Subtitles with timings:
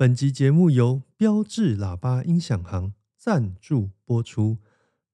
[0.00, 4.58] 本集节目由标致喇叭音响行赞助播出。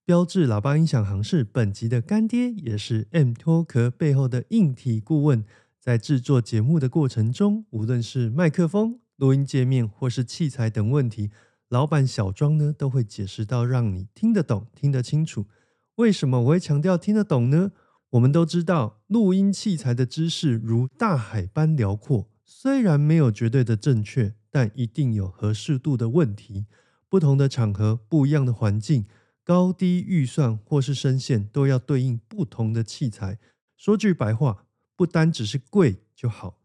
[0.05, 5.43] 标致喇叭音响行是本集的干爹，也是 M 脱壳背后的硬体顾问。
[5.81, 11.31] 在制作节目的过程中，无论是麦克风、录音界面或是器材等问题，
[11.71, 15.47] 老板小庄呢都会解释到让你听得懂、听得清楚。
[15.95, 17.73] 为什么我会强调听得懂呢？
[18.11, 24.35] 我们都知道，录音器材的知识如大海般辽阔，虽然没有绝对的正确。
[24.55, 26.67] 但一定有合适度的问题。
[27.09, 29.05] 不同的场合、不一样的环境、
[29.43, 33.41] 高低预算或是声线，都要对应不同的器材。
[33.77, 36.61] 说句白话，不单只是贵就好。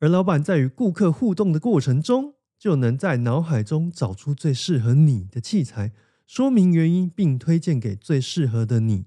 [0.00, 5.92] 而老板在与顾客互动的过程中，就能在脑海中找出最适合你的器材，
[6.26, 9.04] 说明原因，并推荐给最适合的你。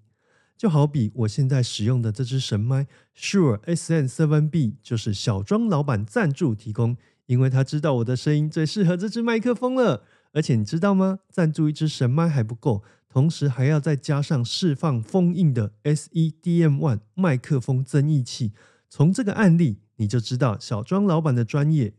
[0.56, 6.96] 就好比我现在使用的这支神麦 Sure SM7B，就是小庄老板赞助提供。
[7.30, 10.02] 因为他知道我的声音最适合这支麦克风了，
[10.34, 11.20] 而且你知道吗？
[11.30, 18.54] 赞助一支神麦还不够，同时还要再加上释放封印的 SEDM One 麦克风增益器。
[18.90, 21.94] 从这个案例你就知道小庄老板的专业。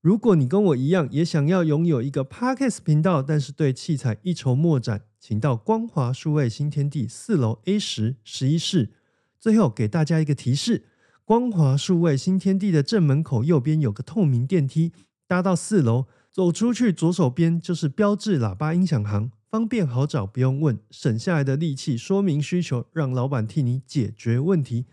[0.00, 8.94] 如果你跟我一样也想要拥有一个 Podcast 频道，但是对器材一筹莫展，请到光华数位新天地四楼 A 十十一室。
[9.38, 10.86] 最后给大家一个提示。
[11.26, 14.92] 光华数位新天地的正门口右边有个透明电梯，
[15.26, 24.86] 搭到四楼，走出去左手边就是标志喇叭音响行，方便好找，不用问，省下来的力气说明需求，让老板替你解决问题。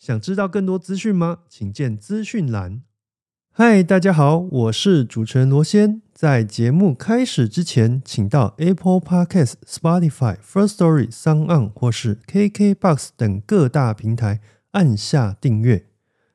[0.00, 1.38] 想知道更多资讯吗？
[1.48, 2.82] 请见资讯栏。
[3.52, 6.02] 嗨，大家好，我是主持人罗先。
[6.12, 14.40] 在节目开始之前，请到 Apple Podcast、Spotify、First Story、s o n On 或是 KKBox 等各大平台。
[14.72, 15.86] 按下订阅。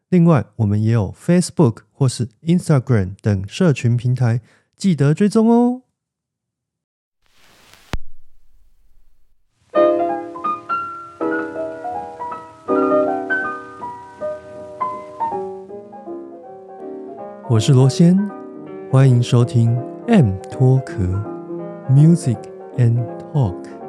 [0.10, 4.42] 另外，我们也有 Facebook 或是 Instagram 等社群平台，
[4.76, 5.82] 记得追踪哦。
[17.50, 18.18] 我是罗先，
[18.92, 21.04] 欢迎收听 M 脱壳
[21.90, 22.38] Music
[22.78, 23.83] and Talk。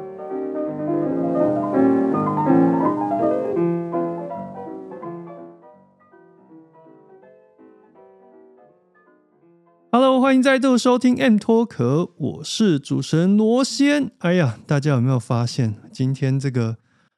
[10.25, 14.09] 欢迎再度收听 M 脱壳，我是主持人罗先。
[14.17, 16.77] 哎呀，大家有没有发现今天这个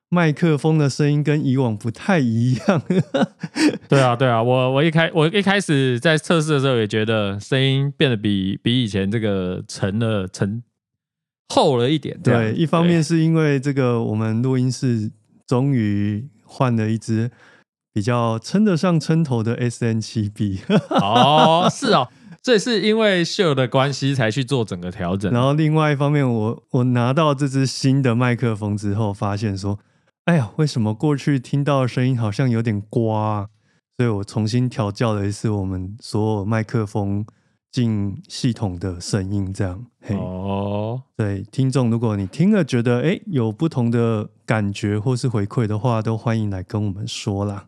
[0.10, 2.82] 麦克风的声音跟以往不太一样？
[3.88, 10.62] 对啊，对啊，我我一开我一开始在测试的时候也觉得声音变得比比以前这个沉了沉
[11.48, 12.20] 厚了一点。
[12.22, 15.10] 对，一方面是因为这个我们录音室
[15.48, 17.32] 终于换了一支
[17.94, 20.60] 比较称得上称头的 S N 七 B。
[20.90, 22.10] 哦，是哦。
[22.48, 29.78] 这是因为秀的关系才去做整个调整，然后另外一方面，我我拿到这支新的麦克风之后，发现说，
[30.24, 33.50] 哎呀，为什么过去听到的声音好像有点刮？
[33.98, 37.26] 所以我重新调教了一次我们所有麦克风
[37.70, 39.86] 进系统的声音，这样。
[40.12, 47.66] 哦，对，听众，如果你听了觉得哎有不同的感觉或是回馈的话，都欢迎来跟我们说啦。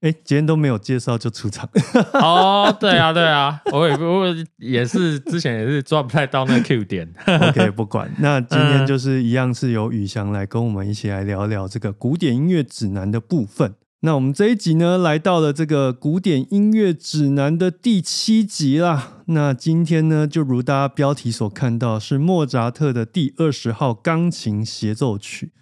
[0.00, 1.68] 哎，今天都没有介绍就出场
[2.14, 2.74] 哦。
[2.80, 7.12] 对啊，对啊， 我也我也是之前也是抓不太到那 Q 点。
[7.26, 8.10] OK，不管。
[8.18, 13.74] 那今天就是一样是由宇翔来跟我们一起来聊聊这个古典音乐指南的部分。
[14.02, 19.18] 那我们这一集呢，来到了这个古典音乐指南的第七集啦。
[19.26, 25.52] 那今天呢，就如大家标题所看到，是莫扎特的第二十号钢琴协奏曲。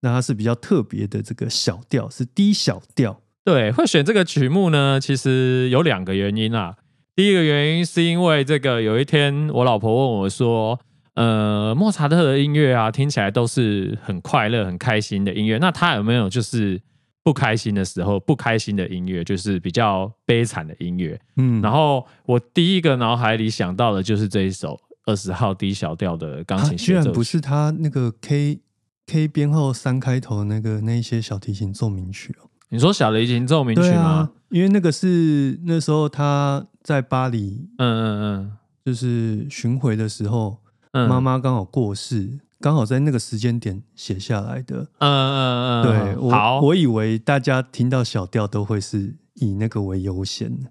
[0.00, 3.20] 那它是比较特别的这个小调，是 D 小调。
[3.44, 6.76] 对，会选这个曲目呢，其实有两个原因啊。
[7.14, 10.80] 第一个原因是因为这个，有一天我老婆问我说
[11.14, 16.80] ：“呃，莫扎特的音乐啊，听起来都是很快乐、很开心的音乐，那他有没有就是
[17.22, 28.58] 不开心的时候、不开心的音乐，就是比较悲惨的音乐？”嗯，然后我第一个脑海里想到的就是这一首二十号 D 小调的钢琴居然不是他那个 K
[29.06, 32.48] K 编号三开头那个那一些小提琴奏鸣曲哦。
[32.74, 34.28] 你说小雷琴奏鸣曲吗？
[34.48, 38.52] 因为那个是那时候他在巴黎，嗯嗯嗯，
[38.84, 40.58] 就是巡回的时候，
[40.90, 44.88] 妈妈刚好过世，刚好在那个时间点写下来的。
[44.98, 50.68] 嗯嗯嗯，对，好，我以为大家听到小调都会是以那个为优先的。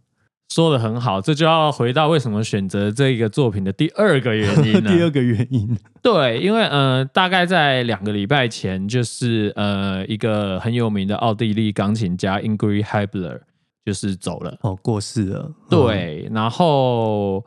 [0.49, 13.39] 说的很好，这就要回到为什么选择这个作品的第二个原因 第二个原因，对，因为呃，大概在两个礼拜前，就是呃，一个很有名的奥地利钢琴家 Ingrid Heibler
[13.83, 15.51] 就是走了，哦，过世了。
[15.69, 17.43] 对，然后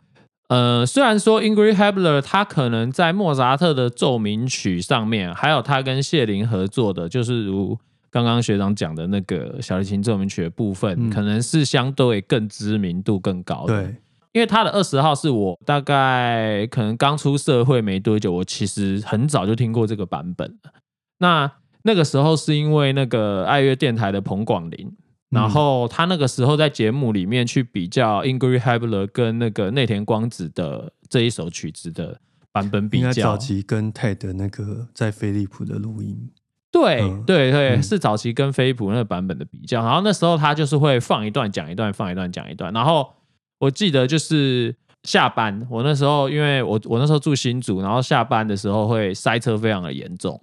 [0.49, 7.79] 呃，虽然说 Ingrid Hebler 他可能在莫扎特的奏鸣曲上面，还有他跟谢林合作的，就是如
[8.25, 13.83] 刚刚学长讲的那个小提琴奏鸣曲的部分，嗯可能是相对更知名度更高的。
[13.83, 13.97] 对，
[14.33, 20.73] 因为他的二十号是我大概可能刚出社会没多久，我其实很早就听过这个版本了。
[21.19, 21.51] 那
[21.83, 24.93] 那个时候是因为那个爱乐电台的彭广林，
[25.31, 32.21] 然后他那个时候在节目里面去比较 Ingrid Hebler 跟那个内田光子的这一首曲子的
[32.53, 33.37] 版本比应该早较。
[33.39, 36.31] 期跟 TED 那个在飞利浦的录音，
[36.77, 39.83] 对、嗯对对，嗯是早期跟飞普那个版本的比较。
[39.83, 42.73] 然后那时候他就是会放一段讲一段，放一段讲一段。
[42.73, 43.11] 然后
[43.59, 44.75] 我记得就是
[45.05, 50.41] 下班，我那时候因为我我那时候住新竹，然后下班的时候会塞车非常的严重。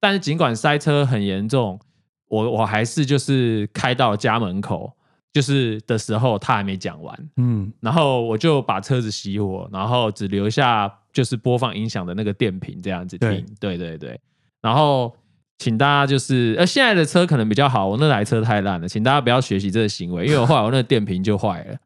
[0.00, 1.78] 但是尽管塞车很严重，
[2.28, 4.92] 我我还是就是开到家门口，
[5.32, 13.44] 就是的时候他还没讲完，嗯，然后我就把车子熄火，然后只留下就是播放音响的那个电瓶这样子听。
[13.58, 14.20] 对对对，
[14.62, 15.12] 然后
[15.58, 21.76] 请大家就是呃现在的车可能比较好，我那台车太烂了，请大家不要学习这个行为，因为我后来我那个电瓶就坏了，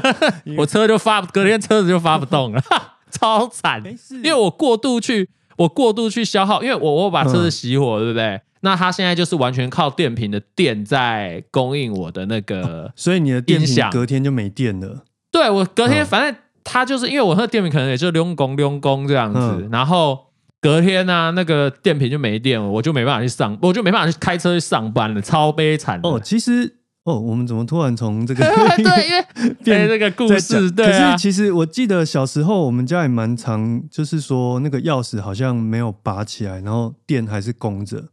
[0.56, 2.62] 我车就发隔天车子就发不动了，
[3.12, 3.82] 超惨。
[3.82, 5.28] 没事，因为我过度去，
[5.58, 8.40] 我过度去消耗，因为我我把车子熄火，对不对？
[8.60, 16.06] 那它现在就是完全靠电瓶的电在供应我的那个，所以你的电瓶隔天就没电了，对我隔天嗯。
[16.06, 16.34] 反正
[16.64, 19.68] 它就是因为我那个电瓶可能也就溜工溜工这样子，嗯。
[19.70, 20.27] 然后
[20.60, 26.08] 隔天呢、那个电瓶就没电了，我就没办法去上，我就没办法去开车去上班了，超悲惨的。
[26.08, 28.44] 哦，其实哦，我们怎么突然从这个
[28.76, 38.04] 对，因为 变对这个故事，对啊可是，其实我记得小时候我们家也蛮常，就是说那个钥匙好像没有拔起来，然后电还是供着。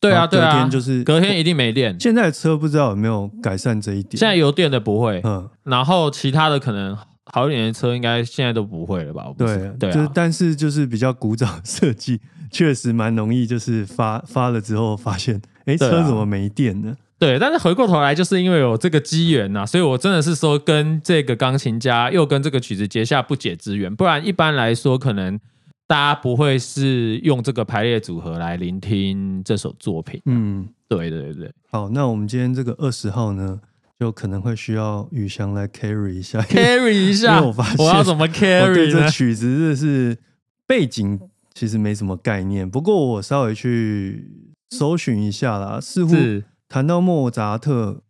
[0.00, 1.98] 对啊，对啊就是隔天一定没电。
[1.98, 4.18] 现在的车不知道有没有改善这一点。
[4.18, 6.94] 现在有电的不会，嗯，然后其他的可能
[7.26, 9.24] 好一点的车应该现在都不会了吧？
[9.26, 16.96] 我不对，对啊，就是但是就是比较古早设计， 确实蛮容易，就是发发了之后发现，哎，车怎么没电呢？
[17.18, 25.38] 对，但是回过头来，就是因为有这个机缘呐，所以我真的是说跟这个钢琴家又跟这个曲子结下不解之缘，不然一般来说可能
[25.86, 30.20] 大家不会是用这个排列组合来聆听这首作品。
[30.26, 33.58] 嗯，对对对，好，那我们今天这个二十号呢，
[33.98, 39.10] 就可能会需要宇翔来 carry 一下 carry 一下，因为我发现要怎么 carry 这呢？
[39.10, 40.18] 曲子真的是
[40.66, 41.20] 背景
[41.54, 48.02] 其实没什么概念，不过我稍微去搜寻一下啦，似乎是谈到莫扎特，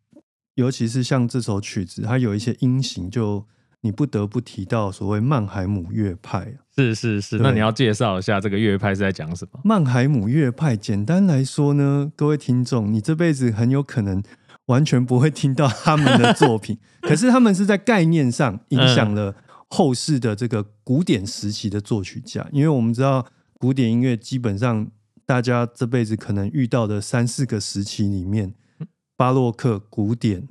[0.54, 3.44] 尤其是像这首曲子，它有一些音型，就
[3.82, 6.64] 你不得不提到所谓曼海姆乐派啊。
[6.74, 9.60] 是是是，那你要介绍一下这个乐派是在讲什么？
[9.62, 14.22] 曼海姆乐派，简单来说呢，各位听众，你这辈子很有可能
[14.66, 19.34] 完全不会听到他们的作品， 可是他们是在概念上影响了
[19.68, 22.46] 后世的这个古典时期的作曲家。
[22.52, 23.26] 因为我们知道，
[23.58, 24.90] 古典音乐基本上
[25.26, 28.54] 大家这辈子可能遇到的三四个时期里面，
[29.16, 30.48] 巴洛克、古典，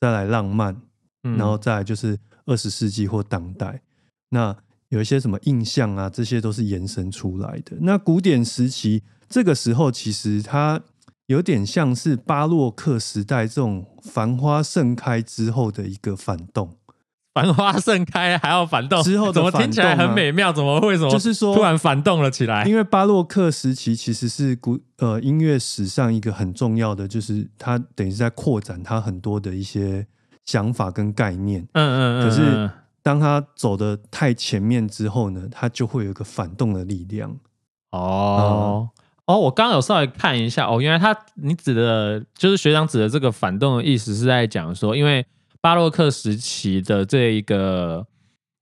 [0.00, 0.80] 再来浪漫，
[1.24, 3.82] 嗯然后再来就是二十世纪或当代。
[4.30, 4.56] 那
[4.90, 7.76] 有一些什么印象啊，这些都是延伸出来的。
[7.80, 10.80] 那古典时期这个时候，其实它
[11.30, 16.74] 有点像是巴洛克时代这种繁花盛开之后的一个反动，
[17.32, 20.52] 繁花盛开还要反动，之后的怎么听起来很美妙？
[20.52, 21.08] 怎么会什么？
[21.08, 22.64] 就是说突然反动了起来。
[22.64, 30.04] 因为巴洛克时期其实是古呃音乐史上一个很重要的，就是它等于是在扩展它很多的一些
[30.46, 31.62] 想法跟概念。
[31.74, 32.70] 嗯嗯嗯，可是嗯
[33.04, 37.36] 当它走的太前面之后呢，它就会有一个反动的力量。
[37.92, 38.88] 哦。
[39.30, 45.24] 哦，我刚刚有稍微看一下，哦，原来他你指的就是学长指的这个反动的意思是在讲说，因为
[45.60, 48.06] 巴洛克时期的这一个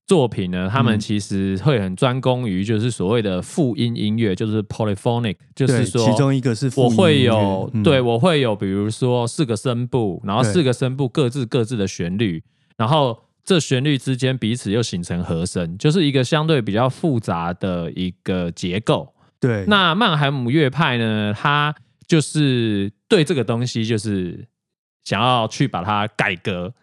[0.07, 12.43] 作品呢，他们嗯其实会很专攻于就是所谓的复音音乐，就是 polyphonic，就是，说其中一个是复我会有，嗯对我会有，比如说四个声部，然后四个声部各自各自的旋律，
[12.77, 19.15] 然后这旋律之间彼此又形成和声，就是一个相对比较复杂的一个结构。
[19.41, 21.75] 对，那曼海姆乐派呢，他
[22.07, 24.47] 就是对这个东西就是
[25.05, 26.75] 想要去把它改革，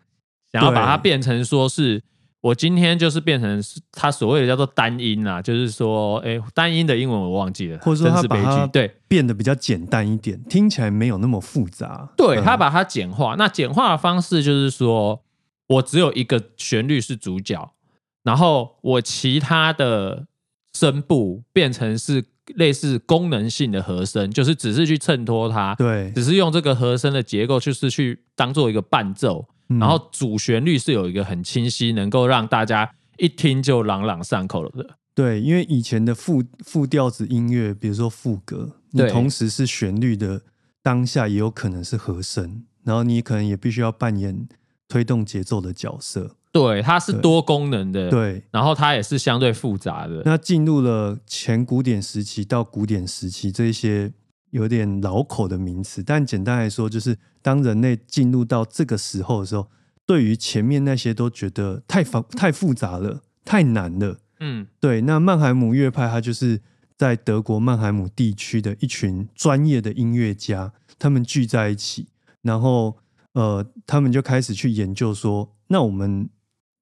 [0.51, 2.03] 想要把它变成说是。
[2.41, 8.71] 我今天就是变成是它所谓的叫做单音啊，就是说，哎，单音的英文我忘记了，或者说真是把它剧。
[8.71, 12.07] 对，变得比较简单一点，听起来没有那么复杂。
[12.15, 13.33] 对，嗯他把它简化。
[13.35, 15.23] 那简化的方式就是说，
[15.69, 17.73] 我只有一个旋律是主角，
[18.21, 20.27] 然后我其他的
[20.71, 22.23] 声部变成是
[22.55, 29.47] 类似功能性的和声，就是只是去衬托它，对，只是用这个和声的结构，就是去当做一个伴奏。
[29.67, 34.97] 嗯然后主旋律是有一个很清晰，能够让大家一听就朗朗上口了的。
[35.15, 40.43] 对，因为以前的副副调子音乐，比如说副歌，你同时是旋律的
[40.83, 44.47] 当下，也有可能是和声，然后你可能也必须要扮演
[44.87, 46.35] 推动节奏的角色。
[46.55, 50.21] 对，它是多功能的，，对，然后它也是相对复杂的。
[50.23, 54.13] 那进入了前古典时期到古典时期这一些
[54.51, 59.67] 有点老口的名词，但简单来说，就是当人类进入到这个时候的时候，
[60.05, 64.19] 对于前面那些都觉得太复太复杂了，太难了。
[64.39, 66.61] 嗯，对，那曼海姆乐派，它就是
[66.97, 72.07] 在德国曼海姆地区的一群专业的音乐家，他们聚在一起，
[72.43, 72.95] 然后
[73.33, 76.29] 呃，他们就开始去研究说，那我们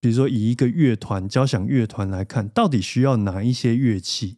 [0.03, 4.35] 比如说以一个乐团交响乐团来看，到底需要哪一些乐器？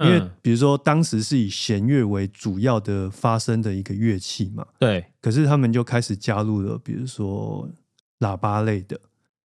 [0.00, 7.70] 因为嗯比如说当时是以弦乐为主要的发声的一个乐器嘛，对，可是他们就开始加入了，比如说
[8.18, 9.00] 喇叭类的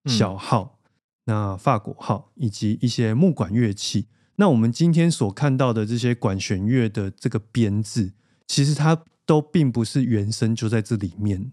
[0.03, 0.77] 嗯小号、
[1.25, 4.05] 那法国号以及一些木管乐器。
[4.36, 8.13] 那我们今天所看到的这些管弦乐的这个编制，
[8.45, 11.51] 其实它都并不是原声就在这里面，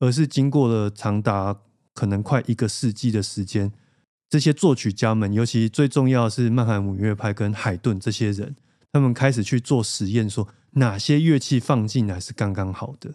[0.00, 1.60] 而是经过了长达
[1.94, 3.72] 可能快一个世纪的时间，
[4.28, 8.54] 这些作曲家们，尤其最重要的是曼海姆乐派跟海顿这些人，
[8.92, 13.12] 他们开始去做实验，说哪些乐器放进来是刚刚好的。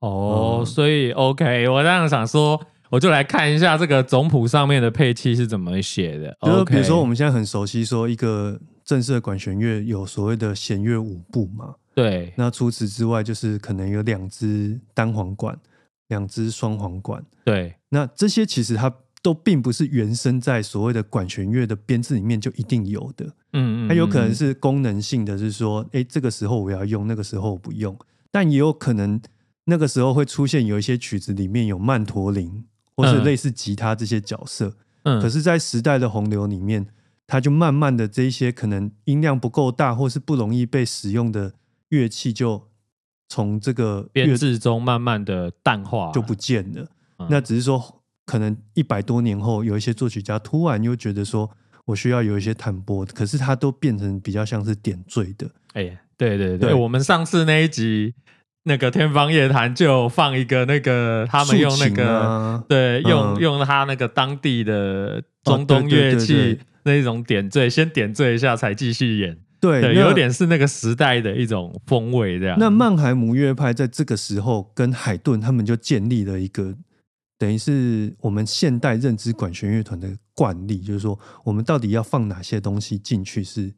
[0.00, 0.66] 哦，嗯。
[0.66, 6.36] 所以 OK，我这样想说，我就来看一下这个总谱上面的配器是怎么写的。
[6.42, 15.58] 就是比如说我们现在很熟悉说一个正式的管弦乐有所谓的弦乐五部嘛，对，那除此之外就是可能有两只单簧管、
[16.08, 18.92] 两只双簧管，对，那这些其实它
[19.22, 27.98] 都并不是原生在所谓的管弦乐的编制里面就一定有的，嗯嗯，它有可能嗯是功能性的，是说，哎，这个时候我要用，那个时候我不用，
[28.30, 29.20] 但也有可能
[29.64, 32.64] 那个时候会出现有一些曲子里面有曼陀林
[32.96, 33.24] 或是嗯。
[33.24, 36.86] 类似吉他这些角色，嗯，可是，在时代的洪流里面，
[37.26, 41.54] 它就慢慢的这一些可能音量不够大或是不容易被使用的
[41.88, 42.68] 乐器，就
[43.28, 46.86] 从这个乐编制中慢慢的淡化，就不见了。
[47.18, 47.26] 嗯。
[47.30, 51.50] 那只是说，可能一百多年后，有一些作曲家突然又觉得说，
[51.84, 55.50] 我需要有一些弹拨，可是它都变成比较像是点缀的。
[55.74, 58.14] 哎、对对对，对我们上次那一集
[58.64, 62.64] 那个天方夜谭就放一个那个他们用那个、啊。
[62.68, 63.40] 对用、嗯。
[63.40, 66.58] 用他那个当地的哦中东乐器对。
[66.84, 72.56] 那一种点缀，先点缀一下才继续演，对，对，有点是那个时代的一种风味这样。
[72.58, 76.74] 那曼海姆乐派在这个时候跟海顿他们就建立了一个，
[77.38, 83.72] 等于是我们现代认知管弦乐团的惯例，就是说我们到底要放哪些东西进去是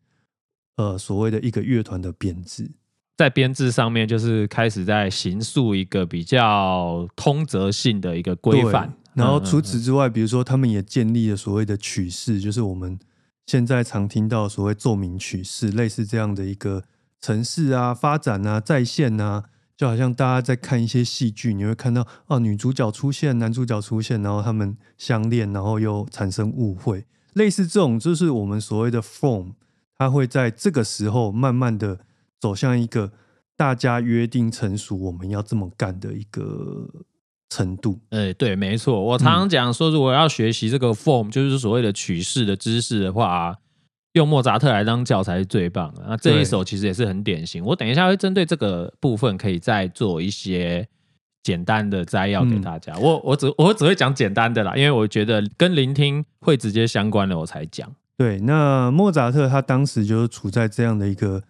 [0.76, 2.70] 呃所谓的一个乐团的编制。
[3.18, 8.94] 在编制上面，就是开始在形塑一个比较通则性的一个规范。
[9.12, 12.98] 然后嗯除此之外，比如说他们也建立了所谓的曲式，就是我们
[13.44, 16.84] 现在常听到所谓奏鸣曲式，类似这样的一个
[17.20, 19.44] 城市啊、发展啊、再现啊，
[19.80, 29.54] 就好像大家在看一些戏剧，你会看到哦，女主角出现，男主角出现，然后他们相恋，然后又产生误会，类似这种就是我们所谓的 form，
[29.96, 32.00] 它会在这个时候慢慢的
[32.38, 33.12] 走向一个
[33.56, 36.86] 大家约定成熟，我们要这么干的一个
[37.48, 38.00] 程度。
[38.10, 39.02] 哎，对，没错。
[39.02, 43.56] 我常常讲说，如果要学习这个 form，就是所谓的曲式的知识的话，
[44.12, 46.04] 用莫扎特来当教材是最棒的。
[46.08, 47.64] 那这一首其实也是很典型。
[47.64, 50.86] 我等一下会针对这个部分，可以再做一些
[51.42, 52.96] 简单的摘要给大家。
[52.98, 57.94] 我我只我只会讲简单的啦，因为我觉得跟聆听会直接相关的，我才讲。
[58.16, 61.42] 对，那莫扎特他当时就是处在这样的一个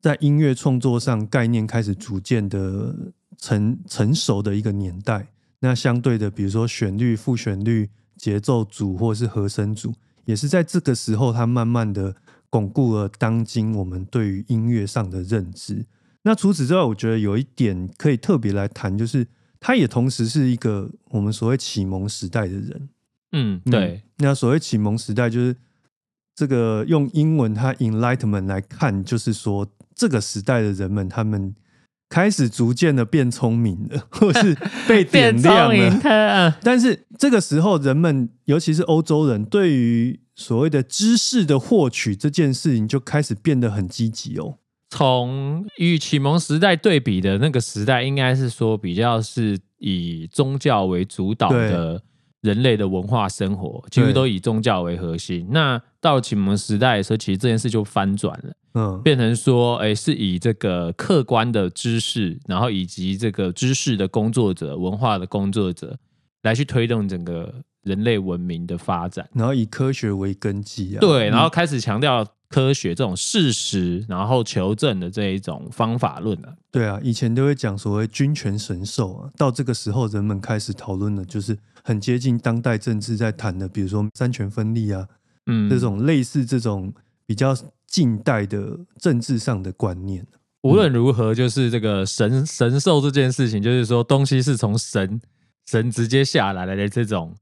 [0.00, 2.94] 在音乐创作上概念开始逐渐的
[3.38, 5.28] 成成熟的一个年代。
[5.60, 9.92] 那相对的，比如说旋律、副旋律、节奏组或是和声组，
[10.26, 12.14] 也是在这个时候，他慢慢的
[12.50, 15.86] 巩固了当今我们对于音乐上的认知。
[16.22, 19.26] 那除此之外，我觉得有一点可以特别来谈，就是
[19.58, 22.88] 他也同时是一个我们所谓启蒙时代的人。
[23.32, 25.56] 嗯，嗯对，那所谓启蒙时代，就是
[26.34, 31.54] 这个用英文它 enlightenment 来看，就是说这个时代的人们，他们
[32.08, 36.58] 开始逐渐的变聪明了， 或是被点亮了。
[36.62, 44.58] 但是这个时候，人们尤其是欧洲人，对于所谓的知识的获取这件事情，就开始变得很积极哦。
[44.88, 52.00] 从与启蒙时代对比的那个时代，应该是说比较是以宗教为主导的
[52.40, 55.48] 人类的文化生活，几乎都以宗教为核心。
[55.50, 65.98] 那到启蒙时代的时候，其实这件事就翻转了，嗯，变成说，哎，是以这个客观的知识，然后以及这个知识的工作者、文化的工作者
[66.42, 67.54] 来去推动整个
[67.84, 69.26] 人类文明的发展。
[69.32, 76.54] 然后以科学为根基啊，对，然后嗯开始强调科学这种事实，然后求证的这一种方法论啊。
[76.70, 85.08] 对啊，以前都会讲所谓君权神授啊，到这个时候人们开始讨论的，就是很接近当代政治在谈的，比如说三权分立啊，
[85.46, 86.92] 嗯，这种类似这种
[87.24, 87.56] 比较
[87.86, 90.26] 近代的政治上的观念。
[90.62, 95.20] 无论如何，就是这个神神兽这件事情，就是说东西是从神
[95.66, 97.32] 神直接下来的这种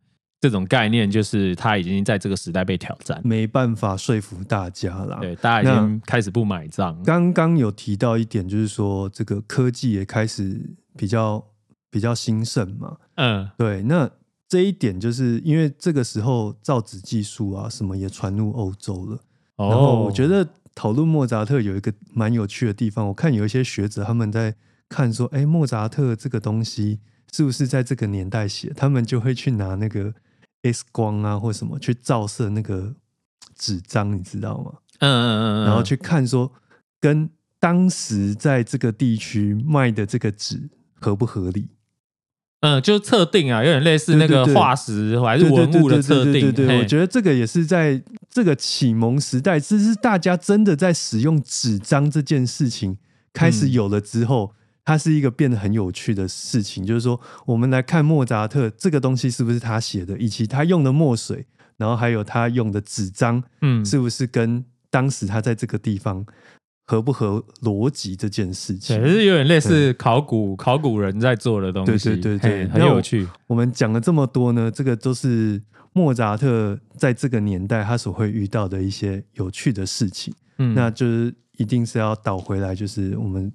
[0.41, 3.19] 这种概念，就是它已经在这个时代被挑战。
[3.25, 5.19] 没办法说服大家了。
[5.23, 7.03] 对，大家已经开始不买账。
[7.03, 10.61] 刚刚有提到一点，就是说这个科技也开始
[10.95, 11.43] 比较
[11.91, 12.99] 比较兴盛嘛。
[13.15, 14.11] 嗯对，那
[14.47, 19.19] 这一点就是因为这个时候造纸技术啊什么也传入欧洲了。
[19.57, 24.55] 哦，然后我觉得讨论莫扎特有一个蛮有趣的地方，我看有一些学者他们在
[24.89, 27.01] 看说，哎，莫扎特这个东西
[27.33, 28.73] 是不是在这个年代写？
[28.77, 30.13] 他们就会去拿那个
[30.63, 32.95] X 光啊或什么去照射那个
[33.57, 34.73] 纸张，你知道吗？
[34.99, 36.53] 嗯嗯嗯嗯，然后去看说
[37.01, 41.69] 跟当时在这个地区卖的这个纸合不合理？
[42.65, 46.33] 嗯，就是测定啊，有点类似那个化石还是文物的测定。
[46.33, 52.97] 对对对对对，我觉得这个也是在这个启蒙时代，这是大家真的在使用纸张这件事情
[53.35, 56.87] 开始有了之后，它是一个变得很有趣的事情。
[56.87, 66.25] 就是说，我们来看莫扎特这个东西是不是他写的，以及他用的墨水，然后还有他用的纸张，嗯，是不是跟当时他在这个地方
[66.87, 69.11] 合不合逻辑这件事情对，。
[69.11, 72.11] 是有点类似考古考古人在做的东西。
[72.11, 73.27] 对对对对很有趣。
[73.47, 75.63] 我们讲了这么多呢，这个都是
[75.93, 80.35] 莫扎特在这个年代他所会遇到的一些有趣的事情。
[80.59, 83.53] 嗯，那就是一定是要倒回来，就是我们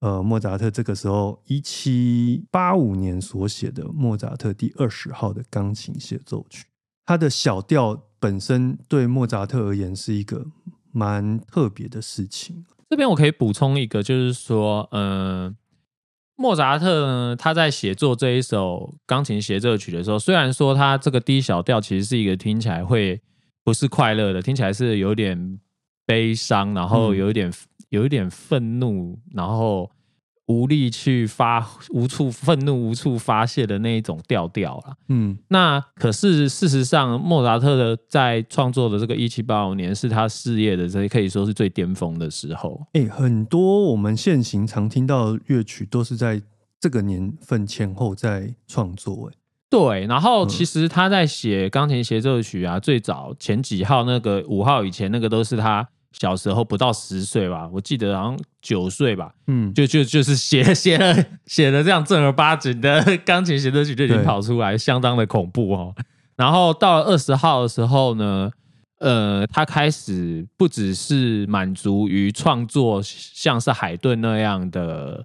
[0.00, 6.64] 呃莫扎特这个时候一七八五年所写的莫扎特第二十号的钢琴协奏曲，
[7.06, 10.46] 它的小调本身对莫扎特而言是一个
[10.90, 12.64] 蛮特别的事情。
[12.92, 15.56] 这边我可以补充一个，就是说，嗯、
[16.36, 23.18] 莫扎特呢，他在写作这一首钢琴协奏曲的时候，虽然说他这个低小调其实是一个听起来会
[23.64, 25.58] 不是快乐的，听起来是有点
[26.04, 27.16] 悲伤，然后嗯。
[27.16, 27.50] 有一点、
[27.88, 29.90] 有一点愤怒，然后
[30.46, 34.94] 无力去发无处愤怒无处发泄的那一种调调啦。
[35.08, 42.80] 嗯，那可是事实上，莫扎特的在创作的这个一七八五年是他事业的这可以说是最巅峰的时候。
[42.92, 46.42] 哎、很多我们现行常听到的乐曲都是在
[46.80, 49.30] 这个年份前后在创作。
[49.30, 49.36] 哎，
[49.70, 65.94] 对，然后嗯其实他在写钢琴协奏曲啊，最早前几号那个五号以前那个都是他小时候不到十岁吧，我记得好像九岁吧，嗯，就就就是写 写了写了这样正儿八经的 钢琴协奏曲就已经跑出来，相当的恐怖哦。
[66.36, 68.50] 然后到了二十号的时候呢，
[69.00, 75.24] 呃，他开始不只是满足于创作像是海顿那样的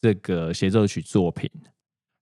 [0.00, 1.48] 这个协奏曲作品，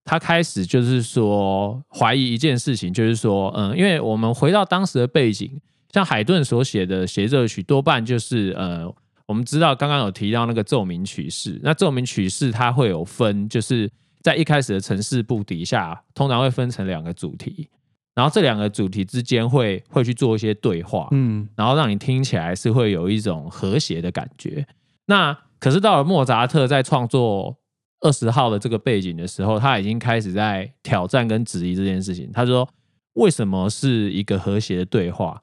[0.05, 5.61] 他开始就是说怀疑一件事情，就是说，嗯，因为我们回到当时的背景，
[5.95, 8.93] 像海顿所写的协奏曲，多半就是呃，
[9.27, 13.89] 我们知道刚刚有提到那个奏鸣曲式，那奏鸣曲式它会有分，就是
[14.21, 17.69] 在一开始的城市部底下，通常会分成两个主题，
[18.13, 24.67] 然后这两个主题之间会会去做一些对话，嗯，然后让你听起来是会有一种和谐的感觉。
[25.07, 27.57] 那可是到了莫扎特在创作
[28.01, 32.33] 二十号的这个背景的时候，他已经开始在挑战跟质疑这件事情。
[32.33, 32.69] 他说
[33.15, 35.41] ：“为什么是一个和谐的对话？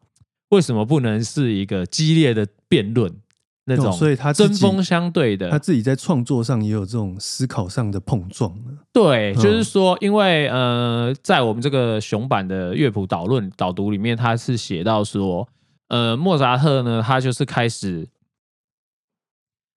[0.52, 3.14] 为什么不能是一个激烈的辩论？
[3.66, 8.72] 那种哦所以他针锋相对的，他自己在创作上也有这种思考上的碰撞呢。
[8.92, 15.48] 对，嗯就是说，因为呃，在我们这个熊版的乐谱导论导读里面，他是写到说，
[15.90, 18.08] 呃，莫扎特呢，他就是开始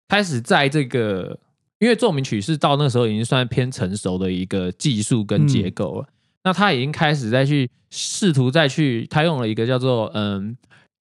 [0.08, 1.38] 开始在这个，
[1.78, 6.08] 因为奏鸣曲是到那时候已经算偏成熟的一个技术跟结构了，
[6.44, 10.56] 那他已经开始再去试图再去，他用了一个叫做嗯。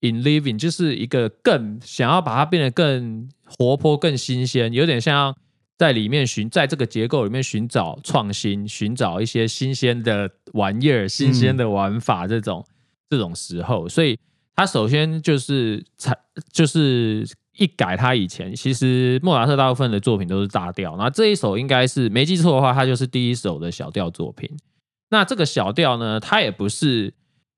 [0.06, 5.34] In living 就是一个更想要把它变得更活泼、更新鲜，有点像
[5.78, 12.66] 在里面寻，在这个结构里面寻找创新，寻找一些新鲜的玩意儿、新鲜的玩法这种、
[13.10, 14.20] 这种时候，所以
[14.58, 16.14] 他首先就是才
[16.52, 17.26] 就是
[17.56, 24.50] 一改他以前，其实莫扎特大部分的作品都是大调，那这一首应该是没记错的话，他就是第一首的小调作品。
[25.14, 27.14] 那这个小调呢，它也不是。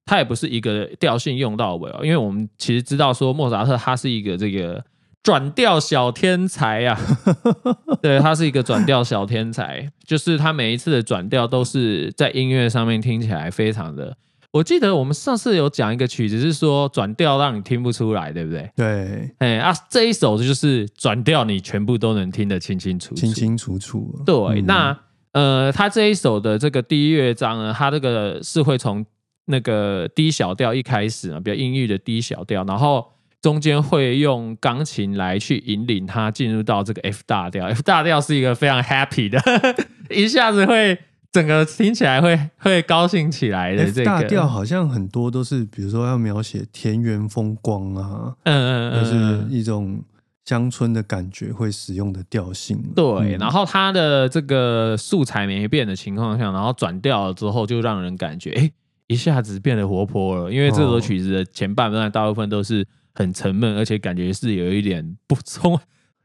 [0.08, 4.86] 它也不是一个调性用到尾哦，因为我们其实知道说莫扎特他是一个这个
[5.24, 14.16] 转调小天才呀、啊， 对他是一个转调小天才，就是他每一次的转调都是在音乐上面听起来非常的
[14.52, 18.72] 我记得我们上次有讲一个曲子是说转调让你听不出来，对不对？
[18.76, 23.22] 对，哎啊，这一首就是转调你全部都能听得清清楚楚。
[23.22, 24.22] 清清楚楚。
[24.24, 24.98] 对，嗯那
[25.36, 29.06] 呃，他这一首的这个第一乐章呢，它这个是会从
[29.48, 33.06] 那个低小调一开始啊，比较阴郁的低小调，然后
[33.42, 37.66] 中间会用钢琴来去引领它进入到这个 F 大调。
[37.66, 39.38] F 大调是一个非常 happy 的，
[40.10, 40.98] 一下子会
[41.34, 50.02] 整个听起来会会高兴起来的这个大调好像很多都是，比如说要描写田园风光啊，嗯嗯嗯，就是嗯一种
[50.46, 52.80] 乡村的感觉会使用的调性。
[52.96, 58.74] 对，嗯然后它的这个素材没变的情况下，然后转调了之后，就让人感觉哎，诶
[59.08, 60.52] 一下子变得活泼了。
[60.52, 65.80] 因为这首哦曲子的前半段大部分都是很沉闷，而且感觉是有一点不充，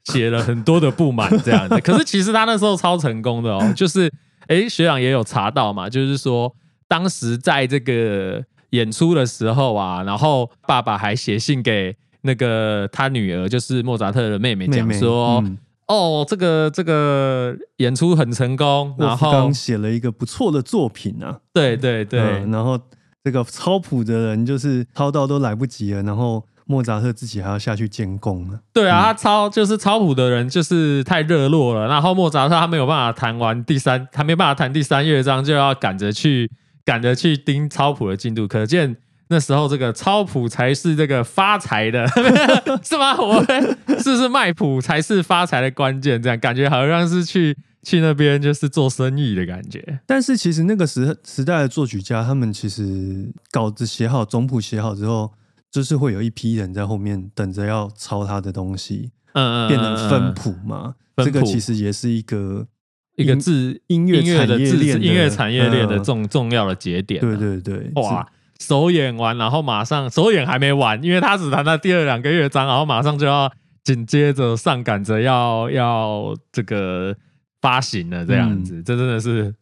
[0.04, 1.80] 写了很多的不满这样子。
[1.80, 4.12] 可是其实他那时候超成功的哦，就是
[4.48, 6.54] 哎，学长也有查到嘛，就是说
[6.86, 11.96] 当时在这个演出的时候啊，然后爸爸还写信给。
[12.22, 15.56] 那个他女儿就是莫扎特的妹妹，讲妹妹说，嗯
[15.86, 22.78] 哦，这个这个演出很成功，然后写了一个不错的作品啊，对对对、嗯然后
[23.24, 28.60] 这个抄谱的人就是抄到都来不及了，然后莫扎特自己还要下去监工了。
[28.72, 36.48] 对啊，他抄就是抄谱的人就是太热络了，然后莫扎特他没有办法弹完第三，他没办法弹第三乐章，就要赶着去
[36.84, 38.96] 赶着去盯抄谱的进度，可见。
[39.30, 42.04] 那时候这个抄谱才是这个发财的，
[42.82, 43.16] 是吗？
[43.18, 46.20] 我们是不是卖谱才是发财的关键？
[46.20, 50.00] 这样感觉好像是去去那边就是做生意的感觉。
[50.04, 55.32] 但是其实那个时时代的作曲家，他们其实稿子写好、总谱写好之后，
[55.70, 60.96] 就是会有一批人在后面等着要抄他的东西，嗯嗯，变成分嗯谱嘛。
[61.18, 62.66] 这个其实也是一个
[63.14, 67.36] 一个音制音乐音乐的制产业链音乐产业链的嗯重重要的节点啊。
[67.36, 68.26] 对对对，哇，
[68.60, 73.50] 首演完，然后马上首演还没完，因为他只弹到第二两个乐章，然后马上就要
[73.82, 77.16] 紧接着上赶着要要这个
[77.60, 79.54] 发行了，这样嗯子，这真的是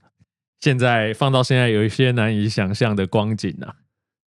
[0.61, 3.77] 现在放到现在有一些难以想象的光景啊。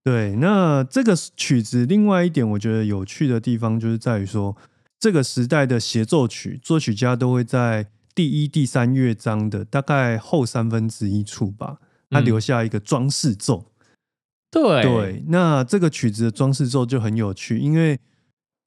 [0.04, 4.56] 对，那这个曲子另外一点我觉得有趣的地方，就是在于说，
[5.00, 11.78] 这个时代的协奏曲，作曲家都会在第一、第三乐章的大概后三分之一处吧，
[12.10, 13.71] 他嗯留下一个装饰奏。
[14.52, 17.98] 对对，那这个曲子的装饰奏就很有趣，因为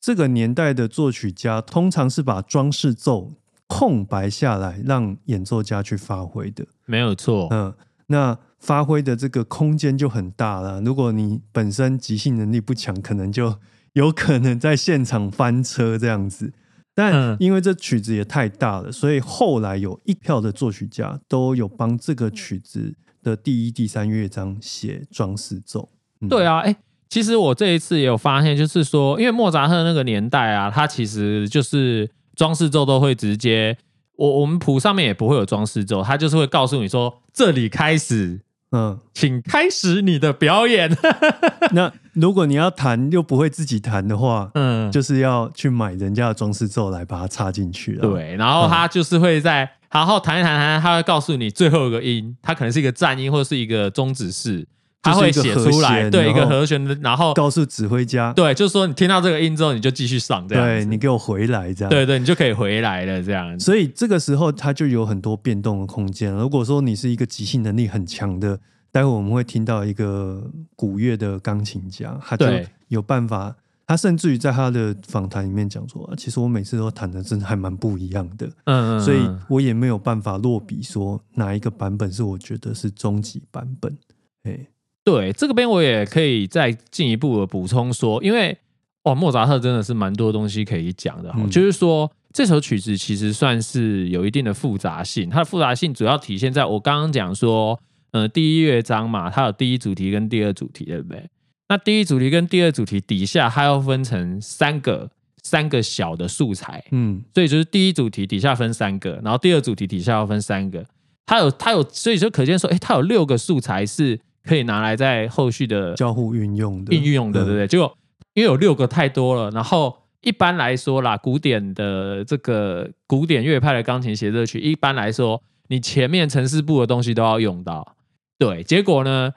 [0.00, 3.34] 这个年代的作曲家通常是把装饰奏
[3.66, 6.66] 空白下来，让演奏家去发挥的。
[6.86, 7.48] 没有错。
[7.50, 7.74] 嗯，
[8.06, 10.80] 那发挥的这个空间就很大了。
[10.80, 13.58] 如果你本身即兴能力不强，可能就
[13.92, 16.52] 有可能在现场翻车这样子。
[16.94, 22.94] 但嗯因为这曲子也太大了，所以后来有一票的作曲家都有帮这个曲子
[23.24, 25.88] 的第一、第三乐章写装饰奏。
[26.20, 26.74] 嗯对啊，哎、
[27.08, 33.76] 其实我这一次也有发现，就是说，因为莫扎特那个年代啊，他其实就是装饰奏都会直接，
[34.16, 38.40] 我我们谱上面也不会有装饰奏，他就是会告诉你说，这里开始，
[38.72, 40.96] 嗯，请开始你的表演。
[41.72, 54.66] 那如果你要弹又不会自己弹的话，嗯，就是要去买人家的装饰奏来把它插进去了。，对，然后他就是会在，然后弹一弹弹，他会告诉你最后一个音，它可能是一个战音或者是一个终止式，
[55.00, 61.90] 他会写出来，对，一个和弦的，然后告诉指挥家，对，就是说你听到这个音之后，你就继续上这样，对你给我回来这样。
[61.90, 63.58] 对对，你就可以回来了这样。
[63.60, 66.32] 所以这个时候它就有很多变动的空间。
[66.32, 68.58] 如果说你是一个即兴能力很强的，
[68.90, 70.42] 待会我们会听到一个
[70.74, 73.54] 古乐的钢琴家，他就对有办法。
[73.86, 83.96] 他甚至于在他的访谈里面讲说，啊其实我每次都弹的真的还蛮不一样的，嗯嗯，所以嗯我也没有办法落笔说哪一个版本是我觉得是终极版本。
[84.44, 84.58] 哎，
[85.04, 88.56] 对这个边我也可以再进一步的补充说，因为
[89.02, 97.78] 哦，莫扎特真的是蛮多东西可以讲的哈、嗯就是说这首曲子其实算是有一定的复杂性，它的复杂性主要体现在我刚刚讲说，
[98.12, 101.28] 呃，第一乐章嘛，它有第一主题跟第二主题，对不对？
[101.74, 105.10] 那第一主题跟第二主题底下，它要分成三个
[105.42, 110.84] 三个小的素材，嗯，所以就是第一主题底下分三个，然后第二主题底下要分三个。
[111.26, 117.66] 它有它有，所以就可见说，哎，它有六个素材是可以拿来在后续的交互运用的，运用的，对不嗯对？
[117.66, 117.98] 结果
[118.34, 127.96] 因为有六个太多了，然后一般来说啦，古典的这个古典乐派的钢琴协奏曲，一般来说你前面城市部的东西都要用到，
[128.38, 128.62] 对。
[128.62, 129.32] 结果呢，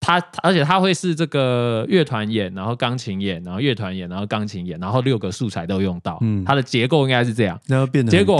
[0.00, 7.60] 它而且他会是这个乐团演，然后钢琴演，然后乐团演，然后钢琴演，然后六个素材都用到，嗯它的结构应该是这样。
[7.66, 8.38] 那要变得结果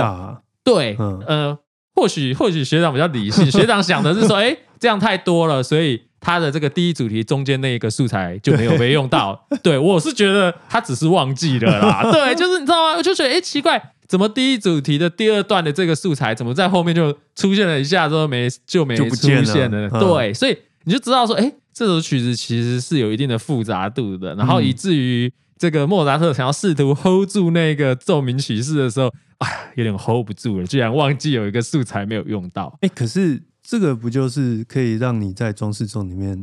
[0.65, 1.59] 对，嗯呃，
[1.95, 9.47] 或许或许学长比较理性， 学长想的是说，哎，这样太多了，所以他的这个第一主题中间那一个素材就没有被用到。
[9.63, 12.11] 对我是觉得他只是忘记了啦。
[12.11, 12.97] 对，就是你知道吗？
[12.99, 19.89] 我就觉得哎奇怪，怎么第一主题的第二段的这个素材，怎么在后面就出现了一下之后没就没出就不见了现了？
[19.93, 20.57] 嗯对，所以
[20.89, 32.75] 你就知道说，哎，这首曲子其实是有一定的复杂度的，然后嗯以至于这个莫扎特想要试图 hold 住那个奏鸣曲式的时候，哎呀，有点 hold 不住了，居然忘记有一个素材没有用到。
[32.81, 36.43] 哎，可是这个不就是可以让你在装饰中里面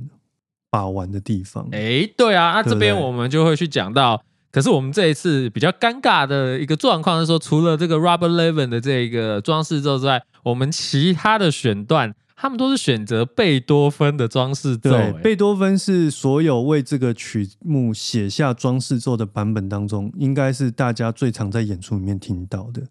[0.70, 1.68] 把玩的地方？
[1.72, 4.24] 哎，对啊，那这边我们就会去讲到。
[4.52, 14.90] 可是我们这一次比较尴尬的一个状况是说，除了这个 Robert Levin 的这个装饰奏之外，我们其他的选段，他们都是选择贝多芬的装饰奏。
[14.90, 22.84] 对，哎贝多芬是所有为这个曲目写下装饰奏的版本当中，应该是大家最常在演出里面听到的。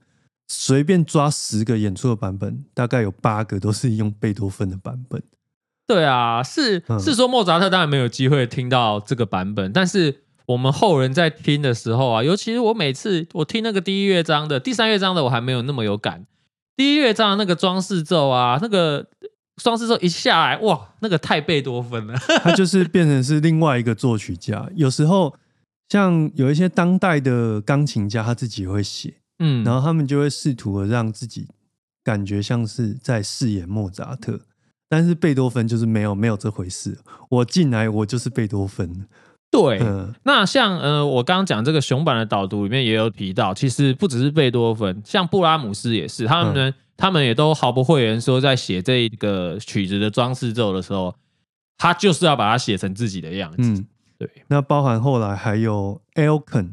[0.48, 5.22] 随便抓十个演出的版本，大概有八个都是用贝多芬的版本。
[5.86, 16.26] 对啊，是嗯是说莫扎特当然没有机会听到这个版本，但是我们后人在听的时候啊，尤其是我每次我听那个第一乐章的、第三乐章的，我还没有那么有感。
[16.76, 19.06] 第一乐章的那个装饰奏啊，那个
[19.56, 22.14] 装饰奏一下来，哇，那个太贝多芬了。
[22.42, 24.68] 他就是变成是另外一个作曲家。
[24.74, 25.34] 有时候
[25.88, 31.46] 像有一些当代的钢琴家，他自己也会写，嗯，然后他们就会试图的让自己
[32.02, 34.40] 感觉像是在饰演莫扎特。
[34.88, 39.06] 但是贝多芬就是没有没有这回事，我进来我就是贝多芬。
[39.50, 51.14] 对，嗯，那像呃，我刚刚讲这个熊版的导读里面也有提到，其实不只是贝多芬，像布拉姆斯也是，他们呢，他们也都毫不讳言说，在写这个曲子的装饰奏的时候，
[51.76, 53.56] 他就是要把它写成自己的样子。
[53.58, 53.86] 嗯，
[54.18, 56.70] 对，那包含后来还有 Elkin，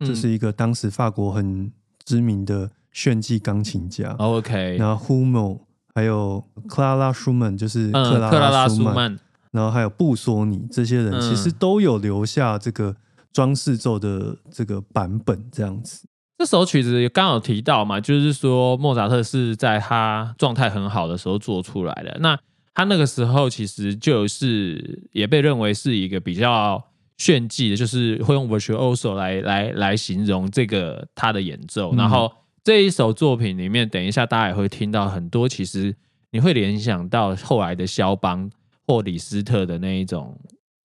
[0.00, 1.72] 嗯这是一个当时法国很
[2.04, 4.14] 知名的炫技钢琴家。
[4.18, 5.60] 哦 OK，然后 Hummel，
[5.94, 9.18] 还有克拉拉舒曼，就是嗯，克拉克拉拉舒曼，
[9.52, 12.96] 然后还有布索尼，这些人嗯其实都有留下这个
[13.32, 16.06] 装饰奏的这个版本，这样子。
[16.40, 22.16] 这首曲子刚好提到嘛，就是说莫扎特是在他状态很好的时候做出来的。
[22.20, 22.34] 那
[22.72, 26.82] 他那个时候其实就是也被认为是一个比较
[27.18, 31.92] 炫技的，就是会用 virtuoso 来来来形容这个他的演奏。
[31.92, 32.32] 嗯然后
[32.64, 35.94] 这一首作品里面，等一下大家也会听到很多，其实
[36.30, 38.50] 你会联想到后来的肖邦
[38.86, 40.40] 或李斯特的那一种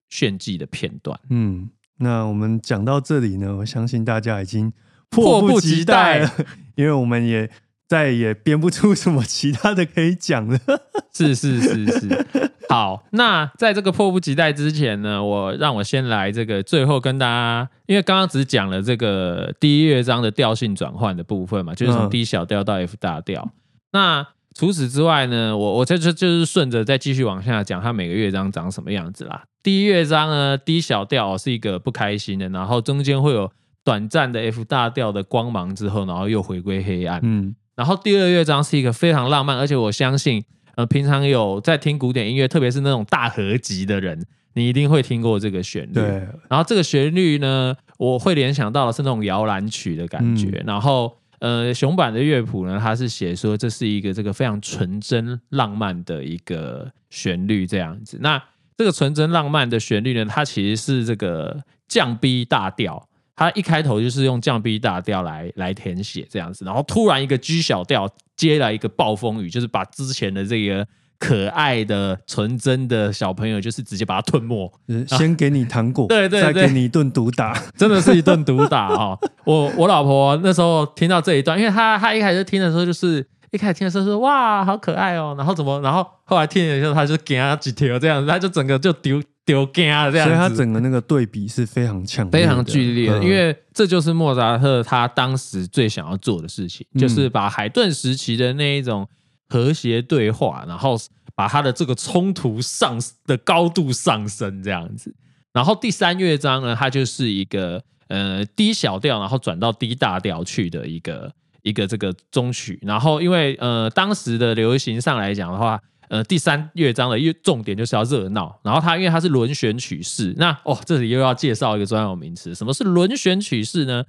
[0.09, 1.17] 炫技的片段。
[1.29, 4.73] 嗯，那我们讲到这里呢，我相信大家已经
[5.15, 6.29] 迫不及待
[6.75, 7.49] 因为我们也
[7.87, 10.59] 再也编不出什么其他的可以讲了。
[11.13, 12.25] 是是是是，
[12.67, 23.49] 好，那在这个迫不及待之前呢，我让我先来这个最后跟大家，因为刚刚只讲了这个第一乐章的调性转换的部分嘛，就是从嗯 D 小调到 F 大调。
[23.93, 29.43] 那除此之外呢，我我这就就是顺着再继续往下讲，它每个乐章长什么样子啦。
[29.63, 33.49] 第一乐章呢，D 小调是一个不开心的，然后中间会有
[33.85, 37.21] 短暂的 F 大调的光芒之后，然后又回归黑暗。
[37.23, 40.41] 嗯然后第二乐章是一个非常浪漫，而且我相信，
[40.75, 45.93] 呃，平常有在听古典音乐，特别是那种大合集的人，你一定会听过这个旋律。
[45.93, 46.05] 对，
[46.49, 50.63] 然后这个旋律呢，我会联想到的是那种摇篮曲的感觉。
[50.65, 58.17] 然后，呃，熊版的乐谱呢，它是写说这是一个这个非常纯真浪漫的一个旋律这样子。
[58.21, 58.41] 那
[58.77, 63.05] 这个纯真浪漫的旋律呢，它其实是这个降 B 大调。
[63.35, 77.53] 它一开头就是用降 B 大调来来填写这样子，然后突然一个 G 小调接来一个暴风雨，就是把之前的这个可爱的纯真的小朋友，就是直接把它吞没，就是先给你糖果， 对对对再给你一顿毒打。
[77.77, 99.07] 真的是一顿毒打哈、我我老婆那时候听到这一段，因为她她一开始听的时候就是一开始听的时候说哇好可爱哦，然后怎么，然后后来听的时候她就给他几条这样子，她就整个就丢丢惊了这样子，所以他整个那个对比是非常强，非常剧烈的，嗯因为这就是莫扎特他当时最想要做的事情，嗯就是把海顿时期的那一种
[99.47, 100.97] 和谐对话，然后
[101.35, 105.13] 把他的这个冲突上的高度上升这样子。
[105.53, 111.31] 然后第三乐章呢，它就是一个呃低小调，然后转到低大调去的一个
[111.61, 112.79] 一个这个中曲。
[112.81, 118.59] 然后因为呃当时的流行上来讲的话，呃第三乐章的乐重点就是要热闹。
[118.63, 124.05] 然后它因为它是轮旋曲式，那哦这里又要介绍一个专有名词，什么是轮旋曲式呢？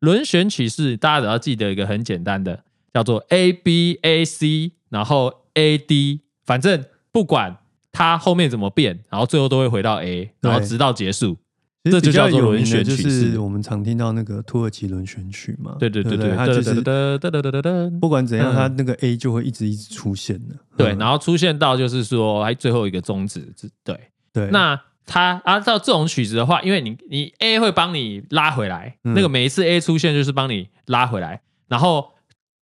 [0.00, 7.58] 轮旋曲式大家只要记得一个很简单的，叫做 A B A C，然后 A D，反正不管
[7.92, 11.36] 它后面怎么变，然后最后都会回到 A，然后直到结束。
[11.84, 13.30] 这就叫做轮旋曲式。
[13.32, 16.28] 是我们常听到那个土耳其轮旋曲嘛，对对对不对？
[16.30, 18.54] 对，它就是哒哒哒哒哒哒不管怎样，嗯。
[18.54, 20.54] 它那个 A 就会一直一直出现的。
[20.76, 20.98] 对，嗯。
[20.98, 23.40] 然后出现到就是说，哎，最后一个终止，
[23.82, 23.98] 对，
[24.32, 29.14] 对，那它按照这种曲子的话，因为你你 A 会帮你拉回来，嗯。
[29.14, 32.10] 那个每一次 A 出现就是帮你拉回来，然后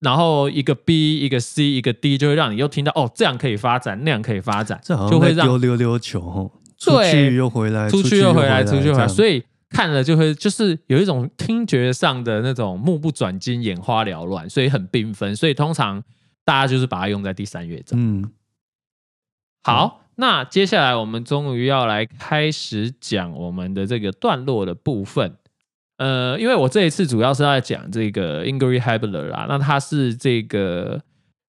[0.00, 6.50] 然后一个 B 一个 C 一个 D 就会让你又听到哦，这样可以发展，那样可以发展，就会让丢溜溜球哦，
[6.84, 16.02] 出对去又回来，出去去又回来，出去又回来，所以看了就会就是有一种听觉上的那种目不转睛、眼花缭乱，所以很缤纷，所以通常
[16.44, 17.98] 大家就是把它用在第三乐章。
[17.98, 18.30] 嗯，
[19.62, 25.36] 好，那接下来我们终于要来开始讲我们的这个段落的部分。
[25.96, 31.00] 呃，因为我这一次主要是要讲这个 Ingrid Hebler 啦，那他是这个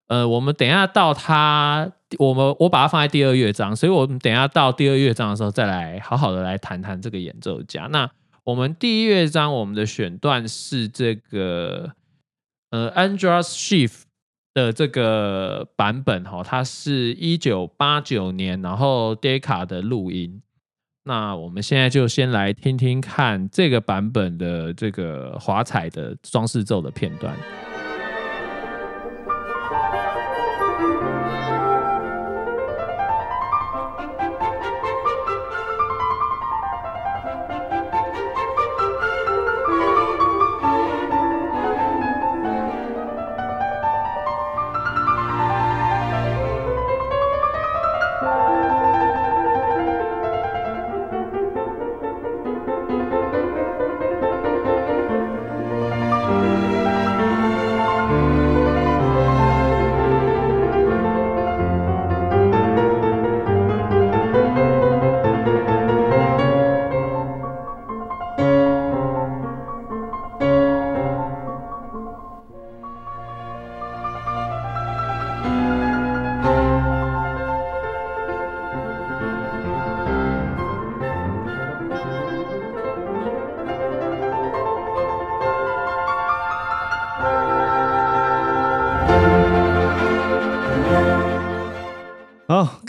[0.07, 7.87] 呃，我们等一下到他，我们我把它放在第二乐章，所以我们等一下到第二乐章的时候再来好好的来谈谈这个演奏家。
[7.91, 8.09] 那
[8.43, 11.91] 我们第一乐章我们的选段是这个
[12.69, 14.03] 呃 Andras Schiff
[14.53, 20.41] 的这个版本哈，它是一九八九年，然后 Decca 的录音。
[21.07, 27.35] 那我们现在就先来听听看这个版本的这个华彩的装饰奏的片段。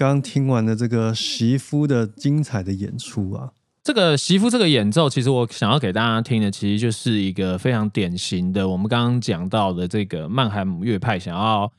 [0.07, 3.51] 刚刚听完了这个媳妇的精彩的演出啊，
[3.83, 11.73] 这个媳妇这个演奏，其实我想要给大家听的，其实就是一个非常典型的，我们刚刚讲到的这个曼海姆乐派想要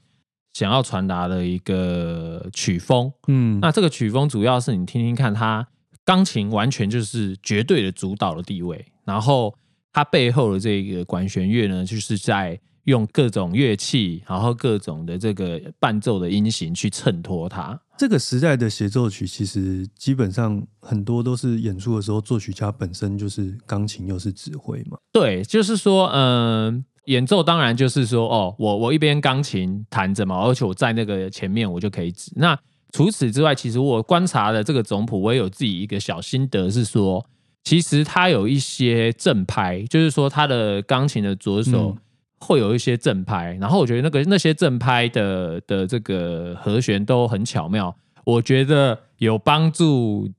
[0.54, 3.10] 想要传达的一个曲风。
[3.30, 5.66] 嗯，那这个曲风主要是你听听看，它
[6.04, 9.56] 钢琴完全就是绝对的主导的地位，然后
[9.94, 17.78] 它背后的这个管弦乐呢，就是在用各种乐器，然后各种的这个伴奏的音型去衬托它。
[17.98, 32.32] 这个时代的协奏曲其实基本上很多都是演出的时候，作曲家本身就是钢琴又是指挥嘛，对，就是说，嗯、演奏当然就是说，哦，我我一边钢琴弹着嘛，而且我在那个前面我就可以指。
[32.36, 32.58] 那
[32.94, 37.26] 除此之外，其实我观察的这个总谱，我也有自己一个小心得，是说，
[37.66, 41.98] 其实它有一些正拍，就是说它的钢琴的左手嗯
[42.40, 47.96] 会有一些正拍，然后我觉得那个那些正拍的的这个和弦都很巧妙，
[48.26, 50.32] 我觉得有帮助，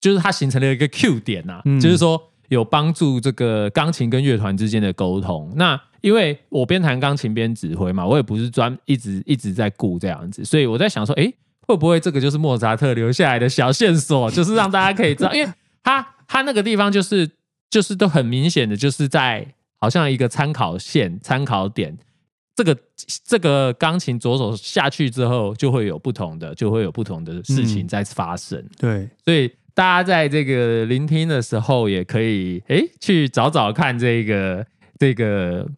[0.00, 5.52] 就是它形成了一个 Q 点呐、嗯就是说有帮助这个钢琴跟乐团之间的沟通。
[5.56, 11.32] 那因为我边弹钢琴边指挥嘛，我也不是专一直一直在顾这样子，所以我在想说，哎，
[11.66, 15.50] 会不会这个就是莫扎特留下来的小线索，就是让大家可以知道，因为
[15.82, 17.30] 他他那个地方就是
[17.70, 19.54] 就是都很明显的就是在
[19.84, 21.94] 好像一个参考线、参考点。
[22.56, 22.74] 这个
[23.26, 28.64] 这个钢琴左手下去之后，就会有不同的，就会有不同的事情嗯在发生。
[28.78, 34.66] 对，所以大家在这个聆听的时候，也可以诶去找找看这个
[34.98, 35.68] 这个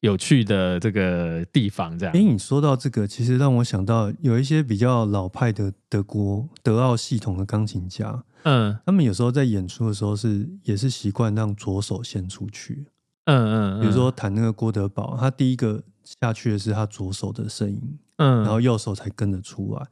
[0.00, 2.22] 有趣的这个地方，这样哎，。
[2.22, 12.84] 你说到这个，其实让我想到有一些比较老派的德国德奥系统的钢琴家，嗯他们有时候在演出的时候是也是习惯让左手先出去，
[13.24, 19.86] 嗯嗯，比如说弹那个郭德宝，他第一个下去的是他左手的声音，嗯，然后右手才跟着出来。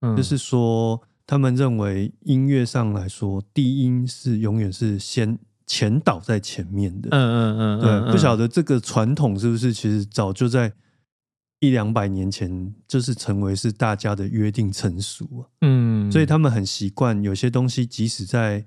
[0.00, 7.08] 嗯就是说，他们认为音乐上来说，低音是永远是先前导在前面的。
[7.10, 10.72] 嗯嗯嗯，对，不晓得得这个传统是不是其实早就在
[11.60, 15.48] 一两百年前，就是成为是大家的约定成熟啊。
[15.62, 18.66] 嗯，所以他们很习惯有些东西，即使在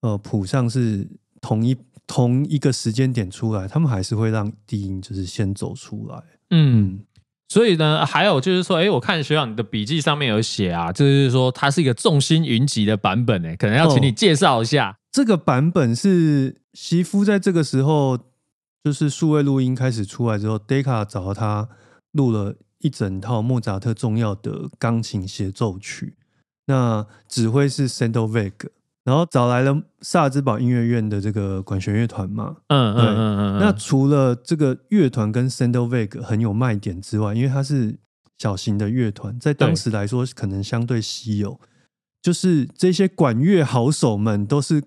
[0.00, 1.06] 呃谱上是
[1.42, 1.76] 同一
[2.06, 6.22] 同一个时间点出来，他们还是会让低音就是先走出来。
[6.50, 7.00] 嗯。
[7.48, 14.96] 所以呢，还有就是说，哎，我看学长你的笔记上面有写啊，就是说它是一个众星云集的版本，哎，可能要请你哦介绍一下。
[15.10, 18.18] 这个版本是媳妇在这个时候，
[18.82, 21.68] 就是数位录音开始出来之后，Decca 找到他
[22.12, 26.16] 录了一整套莫扎特重要的钢琴协奏曲。
[26.64, 28.50] 那指挥是 Sandoval，
[29.04, 32.56] 然后找来了萨尔兹堡音乐院的这个管弦乐团嘛。
[32.68, 37.98] 嗯对嗯嗯嗯，那除了这个乐团跟 Sandoval 很有卖点之外，因为它是
[38.38, 41.60] 小型的乐团，在当时来说可能相对稀有。
[42.22, 44.80] 就是这些管乐好手们，都是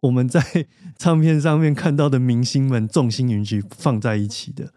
[0.00, 0.42] 我们在
[0.98, 4.72] 唱片上面看到的明星们众星云集放在一起的。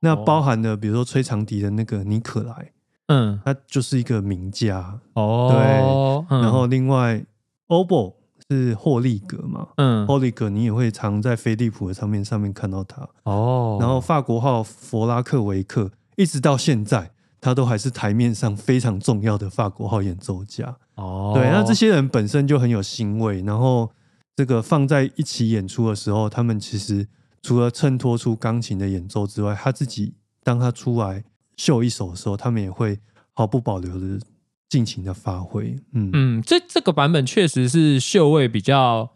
[0.00, 2.70] 那哦包含了比如说吹长笛的那个尼可莱，
[3.08, 5.00] 嗯他就是一个名家。
[5.14, 7.24] 哦，对然后另外
[7.68, 8.14] oboe
[8.48, 13.08] 是霍利格嘛，嗯霍利格你也会常在飞利浦的唱片上面看到他。
[13.24, 17.10] 哦，然后法国号弗拉克维克一直到现在，
[17.40, 20.76] 他都还是台面上非常重要的法国号演奏家。
[20.94, 23.90] 哦，对，那这些人本身就很有欣慰，然后
[24.36, 27.08] 这个放在一起演出的时候，他们其实
[27.42, 30.14] 除了衬托出钢琴的演奏之外，他自己
[30.44, 31.24] 当他出来
[31.56, 33.00] 秀一首的时候，他们也会
[33.32, 34.20] 毫不保留的
[34.68, 35.76] 尽情的发挥。
[35.92, 39.10] 嗯嗯，这这个版本确实是嗅味比较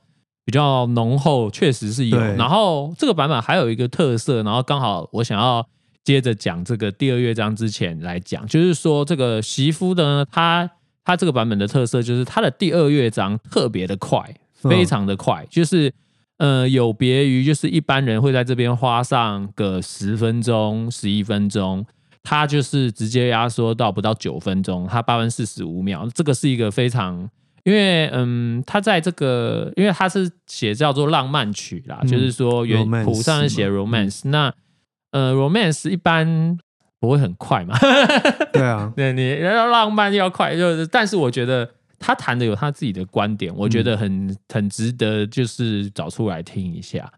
[0.44, 2.18] 比较浓厚，确实是有。
[2.34, 5.66] 然后这个版本还有一个特色，然后刚好我想要
[6.04, 10.70] 接着讲这个第二乐章之前来讲，就是说这个媳妇呢，他
[11.04, 14.20] 他这个版本的特色就是他的第二乐章特别的快，
[14.62, 15.92] 嗯非常的快，就是。
[16.40, 21.84] 呃，有别于就是一般人会在这边花上个十分钟、十一分钟，
[22.22, 27.28] 它就是直接压缩到不到九分钟，它八分四十五秒，这个是一个非常，
[27.64, 34.52] 因为嗯，他在这个，因为他是写叫做浪漫曲啦，嗯就是说原谱上是写 romance，、那
[35.12, 36.56] 呃 romance 一般
[37.00, 37.78] 不会很快嘛，
[38.52, 41.68] 对啊， 对你要浪漫要快，就是，但是我觉得
[41.98, 47.10] 他弹的有他自己的观点，我觉得很、很值得，就是找出来听一下。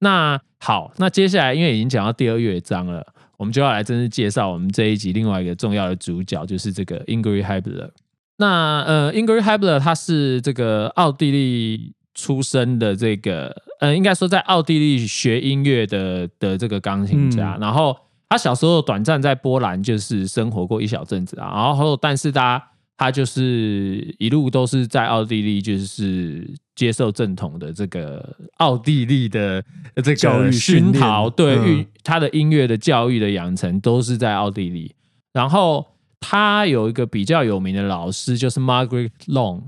[0.00, 3.04] 那好，那接下来因为已经讲到第二乐章了，
[3.38, 7.90] 我们就要来正式介绍我们这一集另外一个重要的主角，就是这个 Ingrid Hibler。
[8.36, 17.96] 那呃，Ingrid Hibler 他是这个奥地利出生的这个，呃，应该说在奥地利学音乐的的这个钢琴家，嗯然后
[18.28, 22.62] 他小时候短暂在波兰就是生活过一小阵子啊，然后但是他
[22.96, 26.48] 他就是一路都是在奥地利，就是
[26.78, 28.24] 接受正统的这个
[28.58, 29.60] 奥地利的
[29.96, 31.84] 这个熏陶，对，嗯。
[32.04, 34.94] 他的音乐的教育的养成都是在奥地利。
[35.32, 35.84] 然后
[36.20, 39.62] 他有一个比较有名的老师，就是 Margaret Long，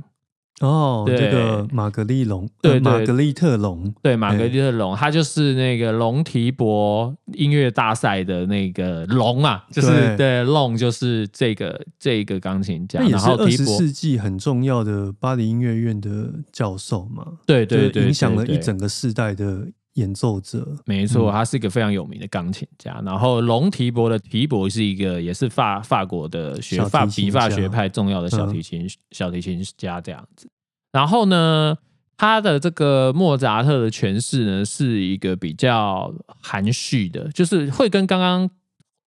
[0.61, 20.77] 哦，这个玛格丽龙，对玛格丽特龙，对，玛格丽特龙，他就是那个龙提伯音乐大赛的那个龙啊，就是对对龙就是这个这个钢琴家，然后二十世纪很重要的巴黎音乐院的教授嘛，就是对对对，影响了一整个世代的演奏者。
[20.87, 23.01] 没错，嗯他是一个非常有名的钢琴家。
[23.05, 30.49] 然后龙提伯的提伯是一个也是法法国的学法比法学派重要的小嗯提琴、小提琴家这样子。
[30.93, 31.77] 然后呢，
[32.17, 38.51] 他的这个莫扎特的诠释呢，是一个比较含蓄的，就是会跟刚刚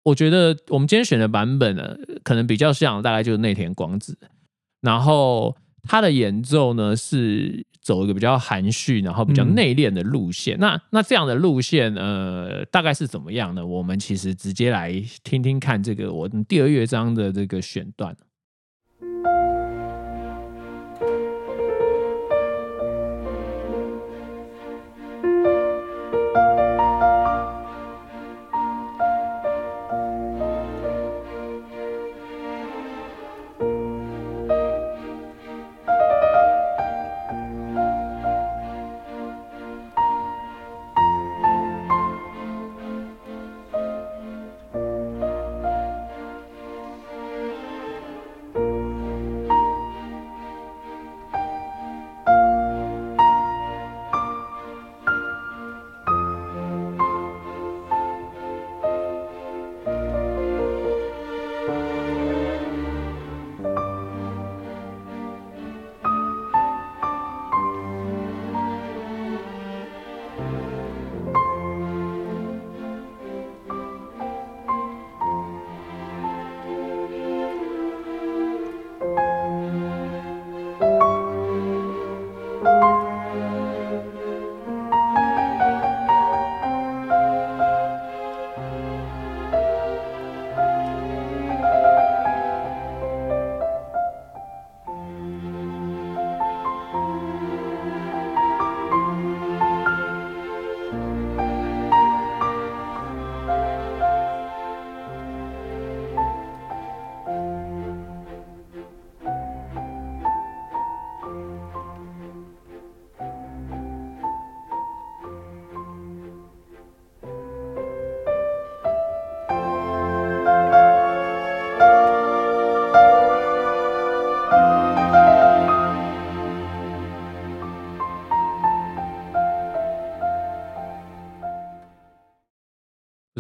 [0.05, 4.19] 我觉得我们今天选的版本呢，可能比较像，大概就是内田光子。
[4.81, 5.57] 然后
[5.89, 10.57] 他的演奏呢是走一个比较含蓄，然后比较嗯内敛的路线。
[10.59, 13.67] 那那这样的路线，呃，大概是怎么样呢？
[13.67, 14.93] 我们其实直接来
[15.25, 18.17] 听听看这个我们第二乐章的这个选段。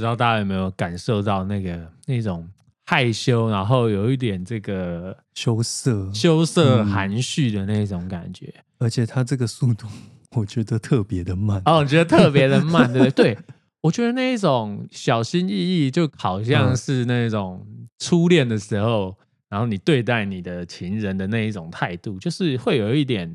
[0.02, 2.48] 知道大家有没有感受到那个那种
[2.86, 8.52] 害羞，然后有一点这个羞涩，羞涩嗯含蓄的那种感觉。
[8.78, 9.86] 而且它这个速度，
[10.34, 11.62] 我觉得特别的慢。
[11.64, 13.34] 哦，你觉得特别的慢，对不对？
[13.34, 13.38] 对，
[13.82, 17.64] 我觉得那一种小心翼翼，就好像嗯是那种
[18.00, 19.16] 初恋的时候，
[19.48, 23.32] 然后你对待你的情人的那一种态度，就是会有一点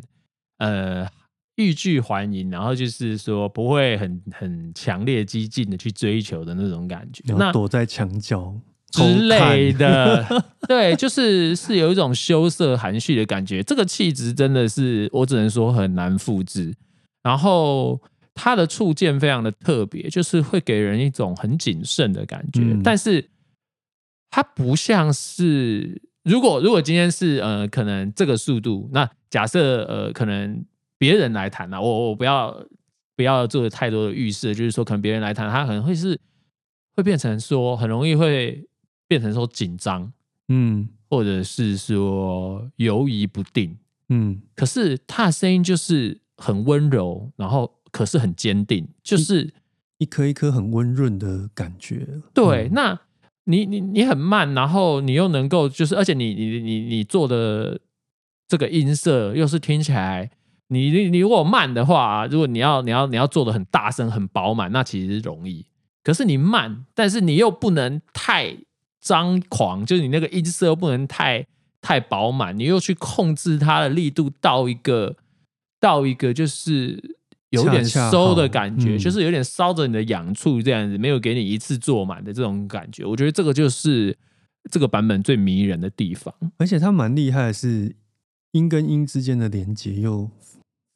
[0.58, 1.08] 呃
[1.58, 7.22] 欲拒还迎，然后就是说不会很很强烈激进的去追求的那种感觉。
[7.36, 8.56] 那躲在墙角
[8.92, 10.26] 之类，的，
[10.68, 13.62] 对，就是是有一种羞涩含蓄的感觉。
[13.62, 16.74] 这个气质真的是我只能说很难复制。
[17.24, 18.00] 然后
[18.34, 23.30] 他的触键非常的特别，就是会给人一种很谨慎的感觉，嗯但是
[24.30, 30.64] 它不像是如果如果今天是呃可能这个速度，那假设呃可能
[30.98, 32.66] 别人来谈啊，我我不要
[33.16, 36.20] 不要做太多的预设，就是说可能别人来谈，他可能会是
[36.96, 38.68] 会变成说很容易会
[39.08, 40.12] 变成说紧张，
[40.50, 43.78] 嗯或者是说犹疑不定。
[44.10, 49.54] 嗯，可是他的声音就是很温柔，然后可是很坚定，就是
[49.98, 52.08] 一颗一颗很温润的感觉。
[52.34, 52.68] 对。
[52.68, 53.00] 嗯那
[53.50, 57.80] 你你你很慢，然后你又能够就是，而且你你你你做的
[58.46, 60.30] 这个音色又是听起来，
[60.70, 65.66] 你你你如果慢的话，如果你要你要你要做的很大声很饱满，那其实容易。
[66.04, 68.58] 可是你慢，但是你又不能太
[69.02, 71.46] 张狂，就是你那个音色又不能太
[71.82, 75.16] 太饱满，你又去控制它的力度到一个
[75.80, 76.98] 到一个就是
[77.50, 83.06] 有点收的感觉，嗯就是有点烧着你的痒处这样子，没有给你一次做满的这种感觉。
[83.06, 84.18] 我觉得这个就是
[84.70, 86.34] 这个版本最迷人的地方。
[86.58, 87.96] 而且它蛮厉害的是，
[88.52, 90.30] 音跟音之间的连接又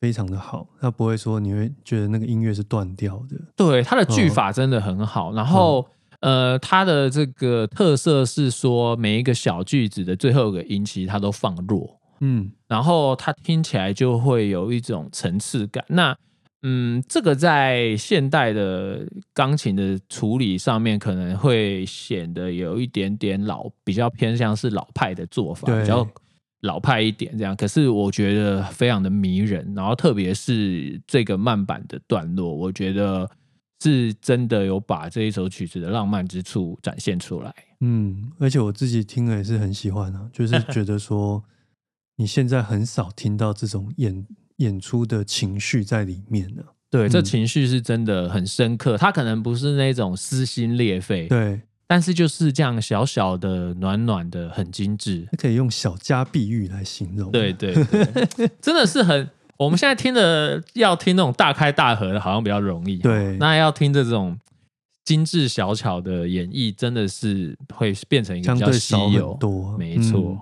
[0.02, 3.39] 非常的好，它不会说你会觉得那个音乐是断掉的。
[3.56, 5.32] 对，它的句嗯法真的很好。
[5.34, 5.88] 然后，
[6.22, 15.86] 呃，它的这个特色是说，每一个小句子的最后一个音，其实它都放弱，嗯然后它听起来就会有一种层次感。
[15.88, 16.18] 那，
[16.64, 26.08] 嗯，这个在现代的钢琴的处理上面，可能会显得有一点点老，比较偏向是老派的做法，对比较
[26.62, 27.55] 老派一点这样。
[27.55, 33.30] 可是我觉得非常的迷人，然后特别是这个慢板的段落，我觉得
[33.84, 37.53] 是真的有把这一首曲子的浪漫之处展现出来。
[37.80, 41.43] 嗯，而且我自己听了也是很喜欢啊， 就是觉得说
[42.18, 44.26] 你现在很少听到这种演
[44.57, 51.62] 演出的情绪在里面呢、对，这嗯情绪是真的很深刻，它可能不是那种撕心裂肺，对，
[51.92, 55.28] 但是就是这样小小的、暖暖的，很精致。
[55.38, 57.30] 可以用小家碧玉来形容。
[57.34, 59.30] 对，对对，真的是很。
[59.58, 62.96] 我们现在听的要听那种大开大合的，好像比较容易。
[63.00, 64.39] 对那要听这种
[65.04, 69.34] 精致小巧的演绎，真的是会变成一个相比较稀有。
[69.34, 69.78] 多。
[69.78, 70.18] 没错。
[70.18, 70.39] 嗯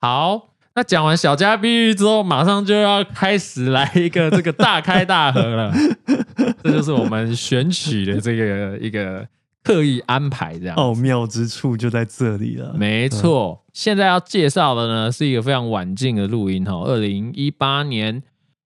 [0.00, 5.74] 好，那讲完小家碧玉之后，马上就要开始来一个这个大开大合了。
[6.62, 9.26] 这就是我们选曲的这个一个
[9.62, 10.76] 刻意安排，这样。
[10.76, 12.74] 奥妙之处就在这里了。
[12.74, 18.22] 没错，现在要介绍的呢是一个非常晚近的录音哈，二零一八年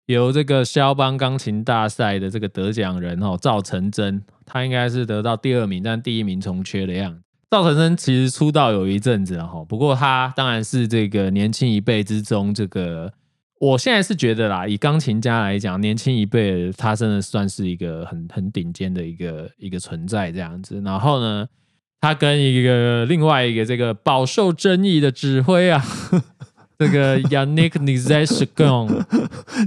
[0.05, 7.21] 由这个肖邦钢琴大赛的这个得奖人哈赵成真，他应该是得到第二名，但第一名重缺的样子。
[7.49, 13.11] 赵成真其实出道有一阵子了哈，不过他当然是这个年轻一辈之中，这个
[13.61, 20.81] 我现在是觉得啦，以钢琴家来讲，年轻一辈他真的算是一个很很顶尖的一个一个存在这样子。
[20.83, 21.47] 然后呢，
[21.99, 25.79] 他跟一个另外一个这个饱受争议的指挥啊，
[26.79, 29.05] 这个 Yannick n i z e s k o n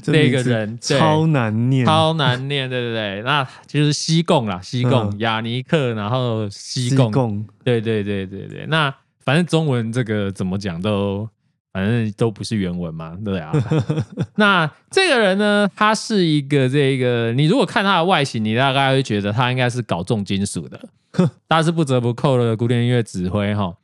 [0.06, 5.18] 那个人对超难念，超难念，对对对，那就是西贡啦，西贡、嗯。
[5.20, 7.46] 雅尼克，然后西西贡，贡。
[7.62, 8.92] 对对对对对，那
[9.24, 11.28] 反正中文这个怎么讲都，
[11.74, 13.52] 反正都不是原文嘛，对啊。
[14.36, 20.80] 那这个人呢，他是一个这个，你如果看他的外形，你大概会觉得他应该是搞重金属的，
[21.48, 23.74] 他是不折不扣的古典音乐指挥哈。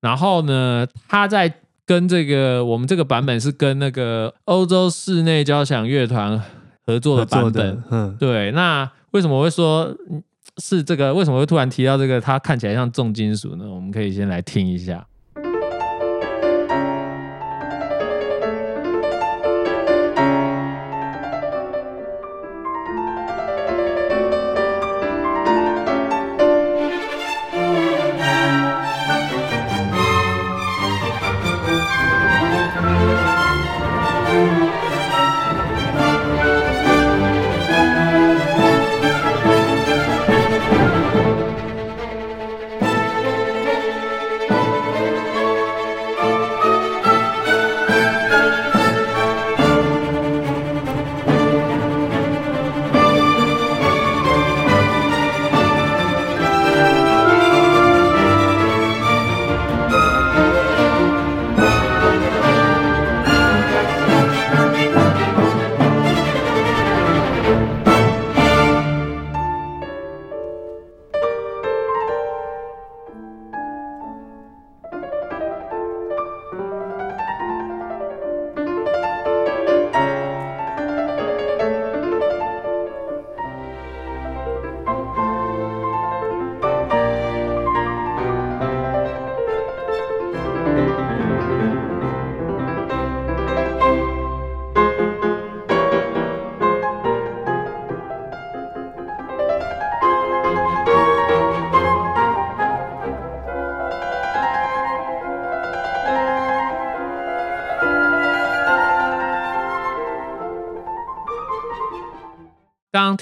[0.00, 1.52] 然后呢，他在
[1.84, 6.40] 跟这个我们这个版本是跟那个欧洲室内交响乐团
[6.86, 10.22] 合作的版本，，嗯，对，那为什么会说嗯
[10.58, 11.12] 是这个？
[11.12, 12.20] 为什么会突然提到这个？
[12.20, 13.64] 他看起来像重金属呢？
[13.68, 15.04] 我们可以先来听一下。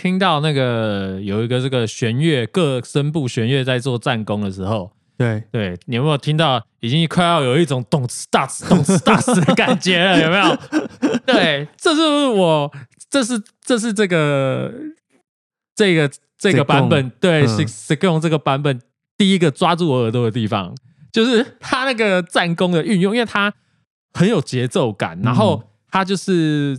[0.01, 6.65] 听到那个有一个这个弦乐各声部弦乐在做战功的时候，对，对你有没有听到？
[6.81, 10.57] 已经快要有一种动次大次、动次大次的感觉了，有没有？
[11.27, 12.73] 对，这是我，
[13.11, 14.73] 这是这是这个
[15.75, 18.81] 这个这个版本，对，是是用这个版本
[19.19, 20.75] 第一个抓住我耳朵的地方，
[21.13, 23.53] 就是 他那个战功的运用，因为他
[24.15, 26.79] 很有节奏感，然后他就是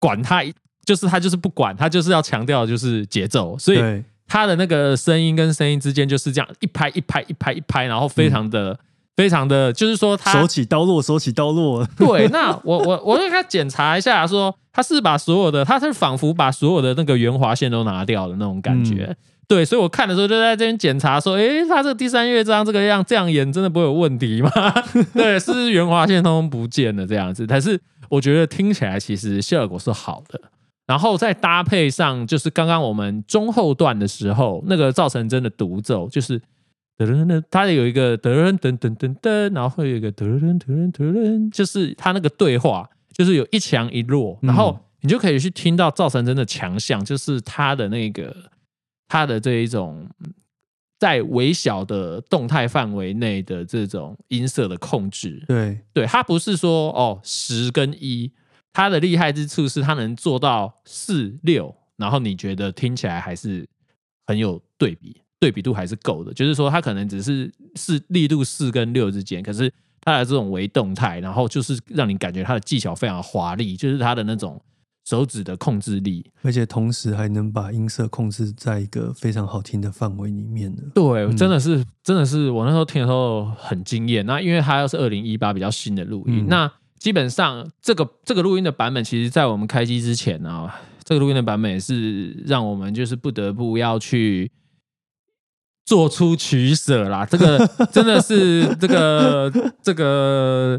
[0.00, 0.42] 管他，
[0.88, 3.78] 就是他就是不管他，就是要强调就是节奏，所以
[4.26, 8.78] 他的那个声音跟声音之间就是这样一拍一拍一拍一拍，然后非常的。
[9.18, 11.84] 非常的，就是说他手起刀落，手起刀落。
[11.96, 19.16] 对，那我我我给他检查一下，说他是把所有的，他是仿佛把所有的那个圆滑线都拿掉的那种感觉。
[19.48, 24.50] 对，所以我看的时候就在这边检查，说，诶，他这个第三乐章这个样这样演，真的不会有问题吗？
[25.12, 27.44] 对，是圆滑线通通不见了这样子。
[27.44, 30.40] 但是我觉得听起来其实效果是好的。
[30.88, 36.42] 然后再搭配上，就是刚刚我们中后段的时候，那个赵成真的独奏，就是。
[36.98, 48.34] 噔噔噔，它有一个噔噔噔噔噔，然后会有一个噔噔噔噔噔，就是它那个对话，就是有一强一弱，然后你就可以去听到赵成真的强项，就是他的那个
[49.06, 50.08] 他的这一种
[50.98, 55.44] 在微小的动态范围内的这种音色的控制。
[55.46, 58.28] 对，对，他不是说哦十跟一，
[58.72, 63.68] 他的厉害之处是它能做到四六，然后你觉得听起来还是
[64.26, 65.22] 很有对比。
[65.40, 74.60] 对比度还是够的，就是说它可能只是四力度四跟六之间，可是它的这种微动态，然后就是让你感觉它的技巧非常华丽，就是它的那种
[75.04, 80.82] 手指的控制力，而且同时还能把音色控制在一个非常好听的范围里面的。
[80.92, 84.26] 对，真的是，真的是我那时候听的时候很惊艳。
[84.26, 86.68] 那因为它又是二零一八比较新的录音，那
[86.98, 90.70] 基本上这个这个录音的版本，其实在我们开机之前呢，
[91.04, 94.50] 这个录音的版本也是让我们就是不得不要去。
[95.88, 99.50] 做出取舍啦，这个 真的是这个
[99.82, 100.78] 这个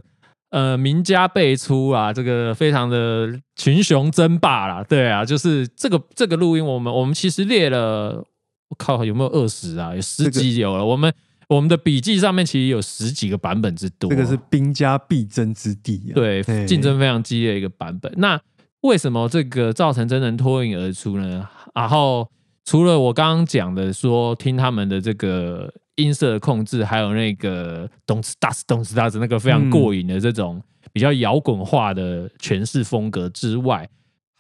[0.52, 8.24] 呃名家辈出啊，这个非常的群雄争霸啦，对啊，就是这个这个录音，我们我们其实列了，
[8.70, 9.96] 我靠，有没有二十啊？
[9.96, 11.12] 有十几有了，我们
[11.50, 18.10] 我们的笔记上面其实有十几个版本之多，这个是兵家必争之地，对，竞争非常激烈一个版本。
[18.16, 18.40] 那
[18.82, 21.46] 为什么这个造成真能脱颖而出呢？
[21.76, 22.30] 然后。
[22.66, 30.62] 除了我刚刚讲的说听他们的这个音色的控制，还有那个咚哧哒哧咚哧哒哧那个非常过瘾的这种
[30.94, 33.90] 比较摇滚化的诠释风格之外，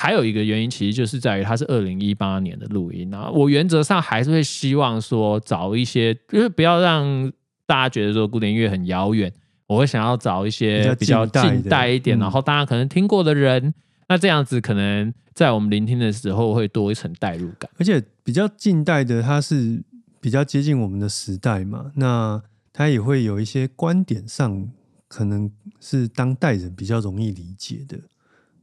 [0.02, 3.30] 还有一个原因，其实就是在于它是二零一八年的录音啊。
[3.30, 7.30] 我原则上还是会希望说找一些，就是不要让
[7.66, 9.30] 大家觉得说古典音乐很遥远，
[9.68, 13.74] 我会想要找一些比较近代一点，然后大家可能听过的人。
[14.08, 19.84] 那这样子可能在我们聆听的时候会多一层代入感，而且比较近代的，它是
[20.22, 22.42] 比较接近我们的时代嘛，那
[22.72, 24.68] 它也会有一些观点上
[25.10, 27.98] 可能是当代人比较容易理解的。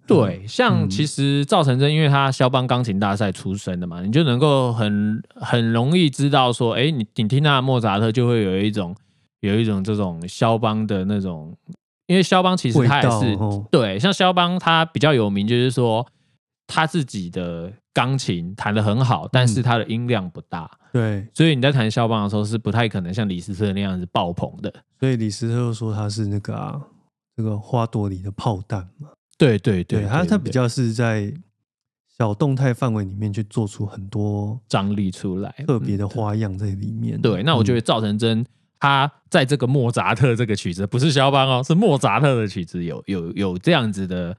[0.07, 8.95] 对，像其实赵成真，因为他肖邦钢琴大赛出身的嘛，你就能够很很容易知道说，哎，你你听他的莫扎特就会有一种
[9.41, 11.57] 有一种这种肖邦的那种。
[12.09, 13.37] 因为肖邦其实他也是
[13.69, 16.07] 对，像肖邦他比较有名，就是说
[16.69, 20.71] 他自己的钢琴弹的很好，但是他的音量不大。
[20.93, 24.73] 对，所以你在弹肖邦的时候是不太可能像李斯特那样子爆棚的。
[25.01, 26.81] 所以李斯特又说他是那个啊，
[27.37, 29.09] 这个花朵里的炮弹嘛。
[29.39, 31.32] 对对对，他他比较是在
[32.18, 37.20] 小动态范围里面去做出很多张力出来，特别的花样在里面。
[37.20, 38.45] 对，那我觉得赵成真。
[38.78, 44.37] 他在这个莫扎特这个曲子，不是肖邦哦，是莫扎特的曲子，有有有这样子的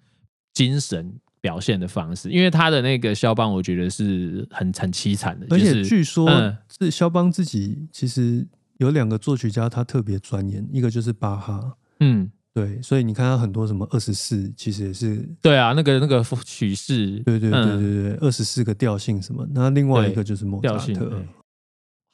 [0.54, 2.30] 精神表现的方式。
[2.30, 5.48] 因为他的那个肖邦，我觉得是很很凄惨的。
[5.50, 6.30] 而且据说
[6.70, 15.18] 是肖邦自己，其实有两个作曲家他特别钻研，一个就是巴哈，嗯，对，所以你看他很多什么二十四，其实也是。
[15.44, 21.24] 对啊，那个那个曲式，对对对对对，二十四个调性什么，那另外一个就是莫扎特。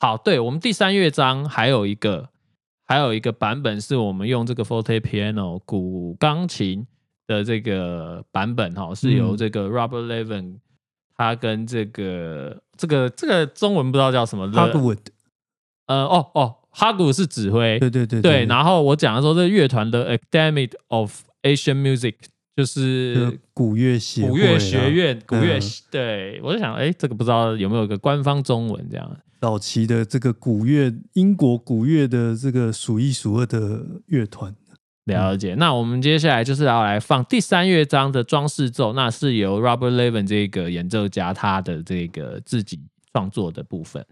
[0.02, 2.28] 好，对我们第三乐章还有一个，
[2.86, 6.86] 还有一个版本是我们用这个 forte piano 古钢琴
[7.26, 10.58] 的这个版本哈，是由这个 Robert Levin
[11.16, 14.98] 他跟这个这个这个中文不知道叫什么 Hagwood，
[15.86, 22.16] 呃哦哦，哈古是指挥，对对对对，然后我讲的时候这乐团的 Academy of Asian Music
[22.56, 25.60] 就是古乐协古乐学院古乐，
[25.92, 29.18] 对我就想哎，这个不知道有没有一个官方中文这样。
[29.40, 34.56] 早期的这个古乐，英国古乐的这个数一数二的乐团，
[35.04, 35.54] 了解。
[35.56, 42.80] 那我们接下来就是要来放第三乐章的装饰奏，那是由 Robert Levin 这个演奏家他的这个自己
[43.12, 44.06] 创作的部分。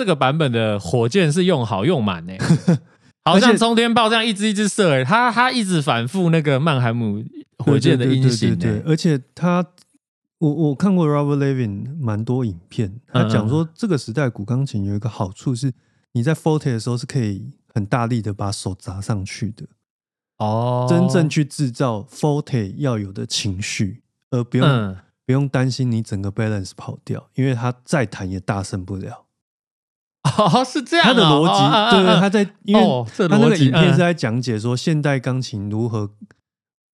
[0.00, 2.32] 这个版本的火箭是用好用满呢，
[3.22, 7.22] 好像冲天炮这样一支一支射，哎，他他一直反复那个曼海姆
[7.58, 9.62] 火箭的音型，对，而且他
[10.38, 15.70] 我我看过 Robert Levin 蛮多影片，他讲说这个时代古钢琴有一个好处是，
[16.12, 19.66] 你在 forte 的时候是可以很大力的把手砸上去的，
[20.38, 24.96] 哦，真正去制造 forte 要有的情绪，而不用
[25.26, 29.26] 不用担心你整个 balance 跑掉，因为他再弹也大声不了。
[30.38, 31.06] 哦，是这样。
[31.06, 32.82] 他的逻辑，对对，他在，因为
[33.28, 36.10] 他那个影片是在讲解说现代钢琴如何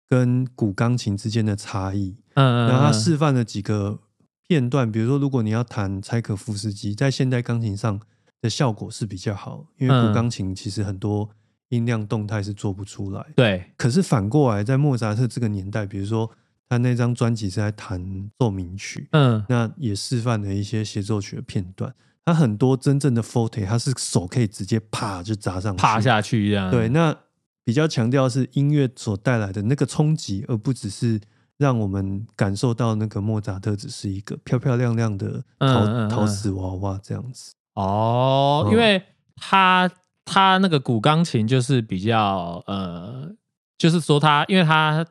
[0.09, 2.17] 跟古钢琴之间的差异。
[2.35, 2.69] 嗯嗯。
[2.69, 3.99] 然后他示范了几个
[4.47, 8.01] 片段，比如说，如果你要弹柴可夫斯基，在现代钢琴上
[8.41, 11.29] 的效果是比较好，因为古钢琴其实很多
[11.71, 13.25] 音量动态是做不出来。
[13.35, 13.73] 对。
[13.77, 16.31] 可是反过来，在莫扎特这个年代，比如说
[16.69, 21.95] 他那张专辑是在弹奏鸣曲，嗯，那也示范了一些协奏曲的片段。
[22.27, 26.69] 它很多真正的 forte，它是手可以直接啪就砸上去，趴下去一样。
[26.73, 27.17] 对，那
[27.65, 31.21] 比较强调是音乐所带来的那个冲击，而不只是
[31.57, 37.53] 让我们感受到那个莫扎特只是一个漂漂亮亮的陶陶瓷娃娃这样子。
[37.75, 39.01] 哦，因为
[39.37, 39.89] 他
[40.25, 43.33] 他那个古钢琴就是比较呃，
[43.79, 45.07] 就是说它因为它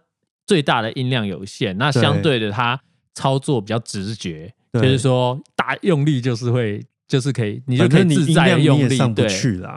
[0.45, 2.77] 最大的音量有限，那相对的它
[3.13, 6.85] 操作比较直觉，就是说大用力就是会。
[7.07, 9.27] 就是可以，你就可以自在用力，对，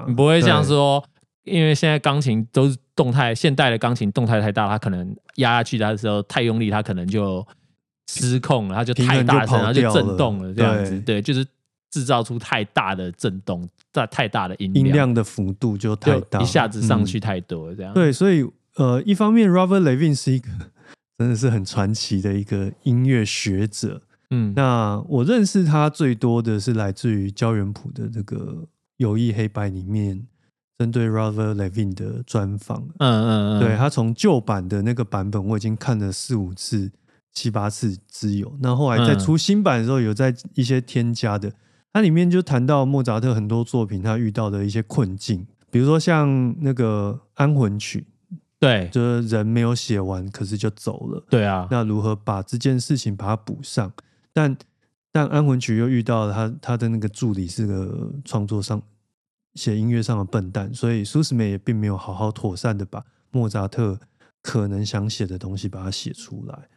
[0.07, 1.05] 你不会像说，
[1.45, 7.47] 因为现在钢琴都是动态，现代的钢琴动态太大，它可能压下去的时候太用力，它可能就
[8.11, 11.45] 失控了，它就太大声，然后就震动了，这样子，对，就是
[11.91, 17.93] 制造出太大的震动，在太大的音音量的幅度就太大，一下子上去太多，这样。
[17.93, 20.49] 对，所以呃，一方面，Robert Levin 是一个
[21.19, 24.03] 真的是很传奇的一个音乐学者。
[24.31, 28.69] 嗯，那我认识他最多的是来自于焦元溥的这个
[28.99, 30.27] 友谊黑白里面
[30.79, 32.89] 针对 Robert Levin 的专访。
[32.99, 36.91] 嗯嗯嗯，对他从旧版的那个版本我已经看了四五次、
[37.33, 38.55] 七八次之有。
[38.61, 41.53] 那后来在出新版的时候，有在一些添加的，
[41.93, 48.07] 它里面就谈到莫扎特很多作品他遇到的一些困境，比如说像那个安魂曲。
[48.61, 51.25] 对，就是人没有写完，可是就走了。
[51.31, 53.93] 对啊，那如何把这件事情把它补上？
[54.33, 54.57] 但
[55.13, 58.81] 但安魂曲又遇到了他他的那个助理是个创作上
[59.55, 63.99] 写音乐上的笨蛋，所以苏斯美也并没有好好妥善的把莫扎特
[64.43, 66.69] 可能想写的东西把它写出来。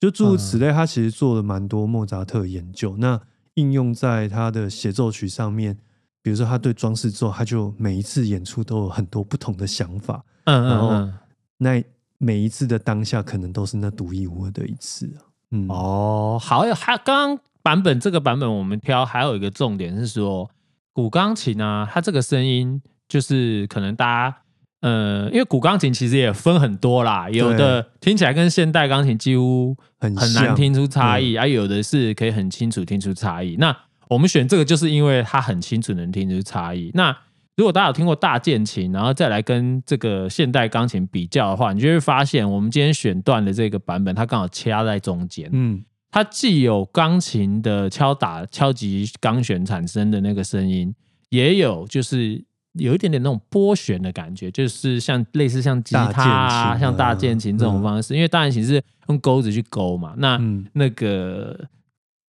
[0.00, 3.20] 就诸如此类，他其实做了蛮多莫扎特研究，那
[3.54, 5.76] 应用在他的协奏曲上面，
[6.22, 10.24] 比如说他对装饰奏，他就每一次演出都有很多不同的想法。
[10.44, 11.18] 嗯嗯，然后
[11.56, 11.84] 那
[12.18, 15.26] 每一次的当下可能都是那独一无二的一次啊。
[15.50, 20.50] 嗯哦，好，还刚刚版本这个版本我们挑还有一个重点是说，
[20.92, 24.36] 古钢琴啊，它这个声音就是可能大家，
[24.80, 33.56] 呃，因为古钢琴其实也分很多啦，有的听起来跟现代钢琴几乎很很难听出差异，而有的是可以很清楚听出差异。
[33.56, 33.76] 那
[34.08, 36.90] 我们选这个就是因为它很清楚能听出差异。
[36.94, 37.16] 那
[37.58, 45.50] 如果大家有听过大键琴，然后再来跟这个现代钢琴比较的话，你就会发现，我们今天选段的这个版本，它刚好掐在中间。
[45.52, 50.94] 嗯，它既有钢琴的敲打、敲击钢弦产生的那个声音，
[51.30, 52.40] 也有就是
[52.74, 58.14] 有一点点那种拨弦的感觉，就是像类似像吉他啊、像大键琴这种方式。
[58.14, 61.68] 因为大键琴是用钩子去勾嘛，那、嗯那个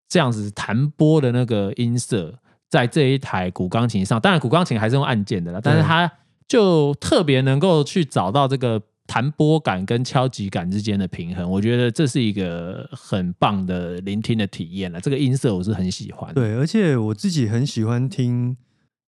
[0.08, 6.10] 这样子弹拨的那个音色，在这一台古钢琴上，当然古钢琴还是用按键的啦，但是它
[6.48, 11.48] 就特别能够去找到这个弹拨感跟敲击感之间的平衡。
[11.48, 15.00] 我觉得这是一个很棒的聆听的体验了。
[15.00, 18.56] 这个音色我是很喜欢。，对，而且我自己很喜欢听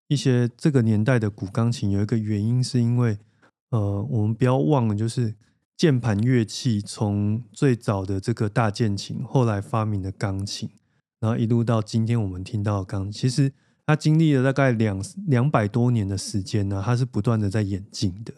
[0.06, 3.18] 一些这个年代的古钢琴，有一个原因是因为，
[3.70, 5.34] 呃，我们不要忘了，就是
[5.76, 10.70] 键盘乐器从最早的这个大键琴，后来发明的钢琴，
[11.20, 13.52] 然后一路到今天我们听到的钢，其实
[13.86, 18.32] 它经历了大概两两百多年的时间呢，它是不断的在演进的。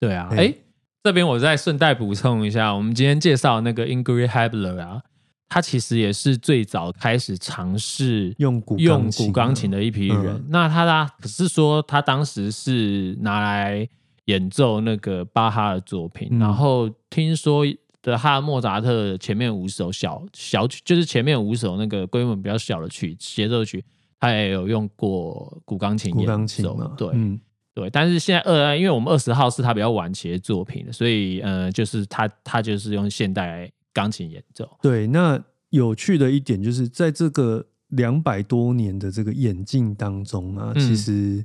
[0.00, 0.54] 对啊，嘿哎，
[1.02, 5.02] 这边我再顺带补充一下，我们今天介绍那个 Ingrid Habler 啊，
[5.48, 10.36] 他其实也是最早开始尝试用古用古钢琴啊的一批人。
[10.36, 13.86] 嗯那他啦可是说他当时是拿来
[14.24, 17.64] 演奏那个巴哈的作品，嗯然后听说
[18.02, 23.84] 的哈莫扎特前面五首小小曲，就是前面五首那个规模比较小的曲协奏曲，
[24.18, 27.40] 他也有用过古钢琴古演奏钢琴嘛，对，嗯，
[27.74, 34.68] 对，但是现在二，因为我们二十号是他比较晚期的作品，所以呃，就是他他就是用现代钢琴演奏。
[34.82, 41.44] 对，那有趣的一点就是，在这个两百多年的这个演进当中啊，嗯其实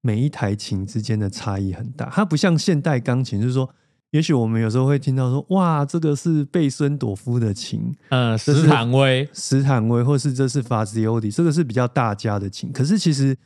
[0.00, 2.08] 每一台琴之间的差异很大。
[2.10, 3.68] 它不像现代钢琴，就是说，
[4.10, 12.72] 也许我们有时候会听到说，哇，这个是贝森朵夫的琴，呃，这是斯坦威，斯坦威，或是这是法兹欧迪，这个是比较大家的琴。
[12.72, 13.36] 可是其实，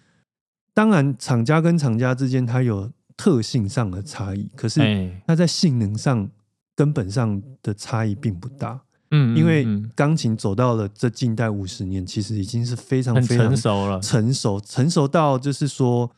[0.72, 6.30] 当然厂家跟厂家之间它有特性上的差异，可是哎，它在性能上
[6.76, 8.80] 根本上的差异并不大。
[9.10, 16.10] 嗯，因为嗯嗯钢琴走到了这近代五十年，其实已经是非常非常成熟了，成熟，成熟到就是说，嗯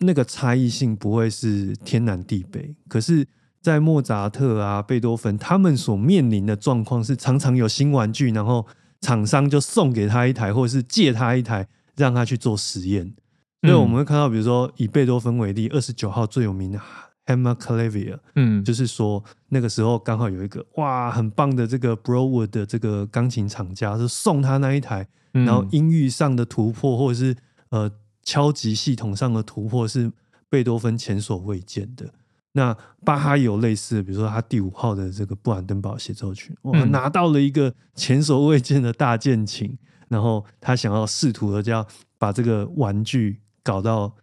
[0.00, 2.74] 那个差异性不会是天南地北。
[2.88, 3.26] 可是，
[3.62, 8.66] 在莫扎特啊、贝多芬他们所面临的状况是，常常有新玩具，然后
[9.00, 11.66] 厂商就送给他一台，或者是借他一台，
[11.96, 13.14] 让他去做实验。
[13.62, 16.80] 所以嗯我们会看到，比如说以贝多芬为例，二十九号最有名的
[17.24, 27.34] Hammer Clavier，嗯，就是说那个时候刚好有一个哇很棒的这个 Browood 的这个钢琴厂家，是送他那一台，嗯然后音域上的突破或者是
[27.70, 27.90] 呃
[28.26, 30.12] 敲击系统上的突破是
[30.50, 32.12] 贝多芬前所未见的。
[32.52, 41.86] 那巴哈也有类似的，比如说他第五号的这个布兰登堡协奏曲，哇，嗯拿到了一个前所未见的大键琴，然后他想要试图的就要
[42.18, 44.14] 把这个玩具搞到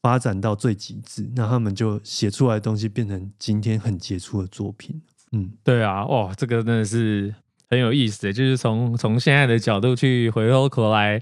[0.00, 5.00] 发展到最极致，那他们就写出来的东西变成今天很杰出的作品。
[5.32, 7.34] 嗯，对啊，哇，这个真的是
[7.68, 11.20] 很有意思，就是从从现在的角度去回过头来，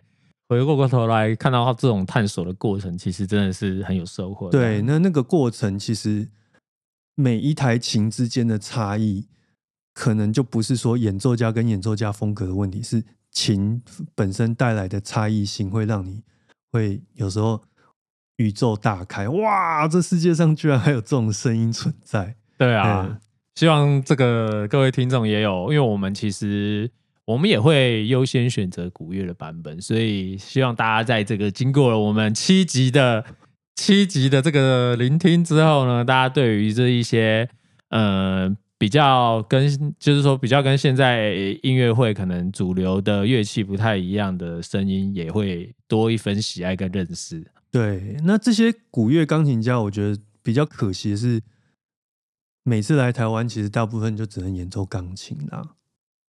[0.49, 4.59] 回过头来看到他这种探索的过程，其实真的是很有收获的。
[4.59, 6.29] 对，那那个过程其实
[7.15, 9.27] 每一台琴之间的差异，
[9.93, 13.83] 可能就不是说演奏家跟演奏家风格的问题，是琴
[14.15, 16.23] 本身带来的差异性，会让你
[16.71, 17.63] 会有时候
[18.37, 22.37] 宇宙大开，哇，这世界上居然还有这种声音存在。
[22.57, 23.21] 对啊，嗯
[23.57, 26.91] 希望这个各位听众也有，因为我们其实
[27.27, 33.25] 我们也会优先选择古乐的版本，所以希望大家在这个经过了我们七集的
[33.75, 37.49] 七集的这个聆听之后呢，大家对于这一些
[37.91, 39.69] 呃比较跟
[39.99, 47.45] 就是说比较跟现在音乐会可能主流的乐器不太一样的声音，也会多一分喜爱跟认识。
[47.73, 51.43] 对，那这些古乐钢琴家，我觉得比较可惜的是，
[52.63, 55.76] 每次来台湾，其实大部分就只能演奏钢琴啦。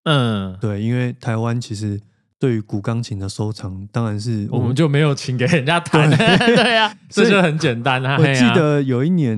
[0.06, 2.00] 嗯，对，因为台湾其实
[2.40, 8.18] 对于古钢琴的收藏，当然是我们就没有琴给人家弹， 对啊，所以这就很简单啊。
[8.18, 9.38] 我记得有一年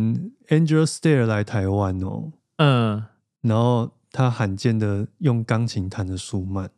[0.49, 3.03] Angel Stair 来台湾哦，嗯，
[3.41, 6.69] 然后他罕见的用钢琴弹的舒曼，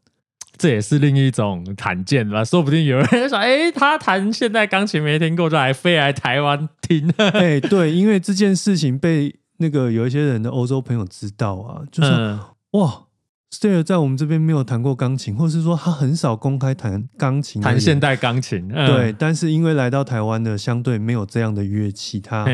[0.58, 2.44] 这也是另一种罕见吧？
[2.44, 7.12] 说不定有人 说，哎、他弹现代钢琴没听过，就还飞来台湾听。
[7.18, 12.40] 哎、对，因为这件事情被那个有一些人的欧洲朋友知道啊，就是、嗯
[12.74, 13.06] 哇
[13.52, 22.46] ，Stair 在我们这边没有弹过钢琴，或是说他很少公开弹钢琴弹现代钢琴，嗯对，，但是因为来到台湾的相对没有这样的乐器，他，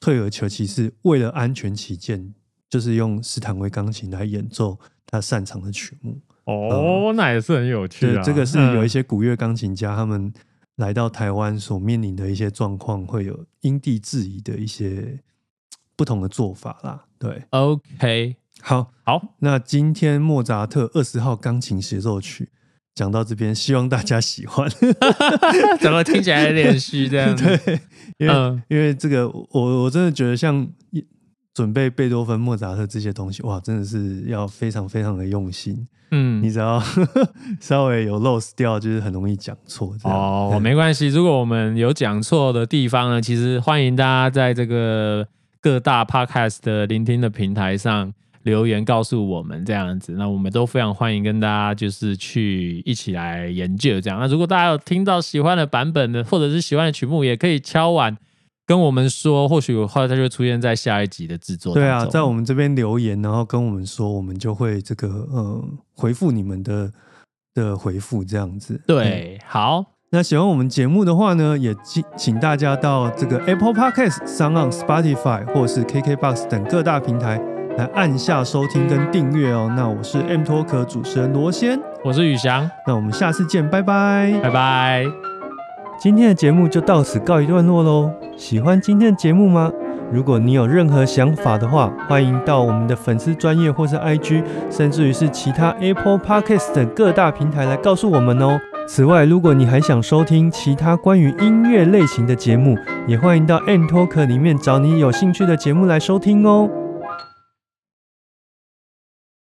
[0.00, 2.34] 退而求其次，为了安全起见，
[2.68, 6.20] 就是用斯坦威钢琴来演奏他擅长的曲目。
[6.44, 8.20] 哦，那也是很有趣。
[8.22, 10.30] 这个是有一嗯些古乐钢琴家他们
[10.76, 15.20] 来到台湾所面临的一些状况，会有因地制宜的一些
[15.96, 17.06] 不同的做法啦。
[17.18, 18.36] 对，OK，
[18.66, 22.48] 好，好，那今天莫扎特二十号钢琴协奏曲
[22.94, 24.66] 讲到这边，希望大家喜欢。
[25.82, 27.44] 怎么听起来有点虚这样子？
[27.44, 27.78] 对，
[28.16, 31.04] 因为、嗯因为这个，我我真的觉得像一
[31.52, 35.86] 准备贝多芬、莫扎特这些东西，哇，真的是要非常非常的用心。
[36.10, 36.82] 嗯你嗯，只要
[37.60, 39.94] 稍微有 lose 掉，就是很容易讲错。
[40.04, 41.08] 哦，嘿没关系。
[41.08, 45.28] 如果我们有讲错的地方呢，其实欢迎大家在这个
[45.60, 48.14] 各大 podcast 的聆听的平台上
[48.44, 50.12] 留言告诉我们这样子。
[50.12, 54.18] 那我们都非常欢迎跟大家就是去一起来研究这样。
[54.20, 58.16] 那如果大家有听到喜欢的版本的，或者是喜欢的曲目，也可以敲碗
[58.66, 61.74] 跟我们说，或许后来它就会出现在下一集的制作。
[61.74, 65.64] 对啊，在我们这边留言，然后跟我们说，我们就会这个呃
[65.94, 66.92] 回复你们的
[67.54, 68.74] 的回复这样子。
[68.74, 69.86] 嗯对好。
[70.10, 77.36] 那喜欢我们节目的话呢，也请请大家到这个 Apple Podcast、s o n Spotify 或是 KKBox 等各大平台
[77.76, 79.72] 来按下收听跟订阅哦。
[79.76, 84.32] 那我是 M Talk 主持人罗先，我是宇翔，那我们下次见，拜拜。
[84.42, 85.04] 拜拜。
[85.98, 88.10] 今天的节目就到此告一段落喽。
[88.36, 89.72] 喜欢今天的节目吗？
[90.12, 98.60] 如果你有任何想法的话，欢迎到我们的粉丝专业或是 IG，甚至于是其他 Apple Podcast 等各大平台来告诉我们哦。
[98.86, 102.76] 此外，如果你还想收听其他关于音乐类型的节目，
[103.08, 106.68] 也欢迎到 N Talk 里面找你有兴趣的节目来收听哦。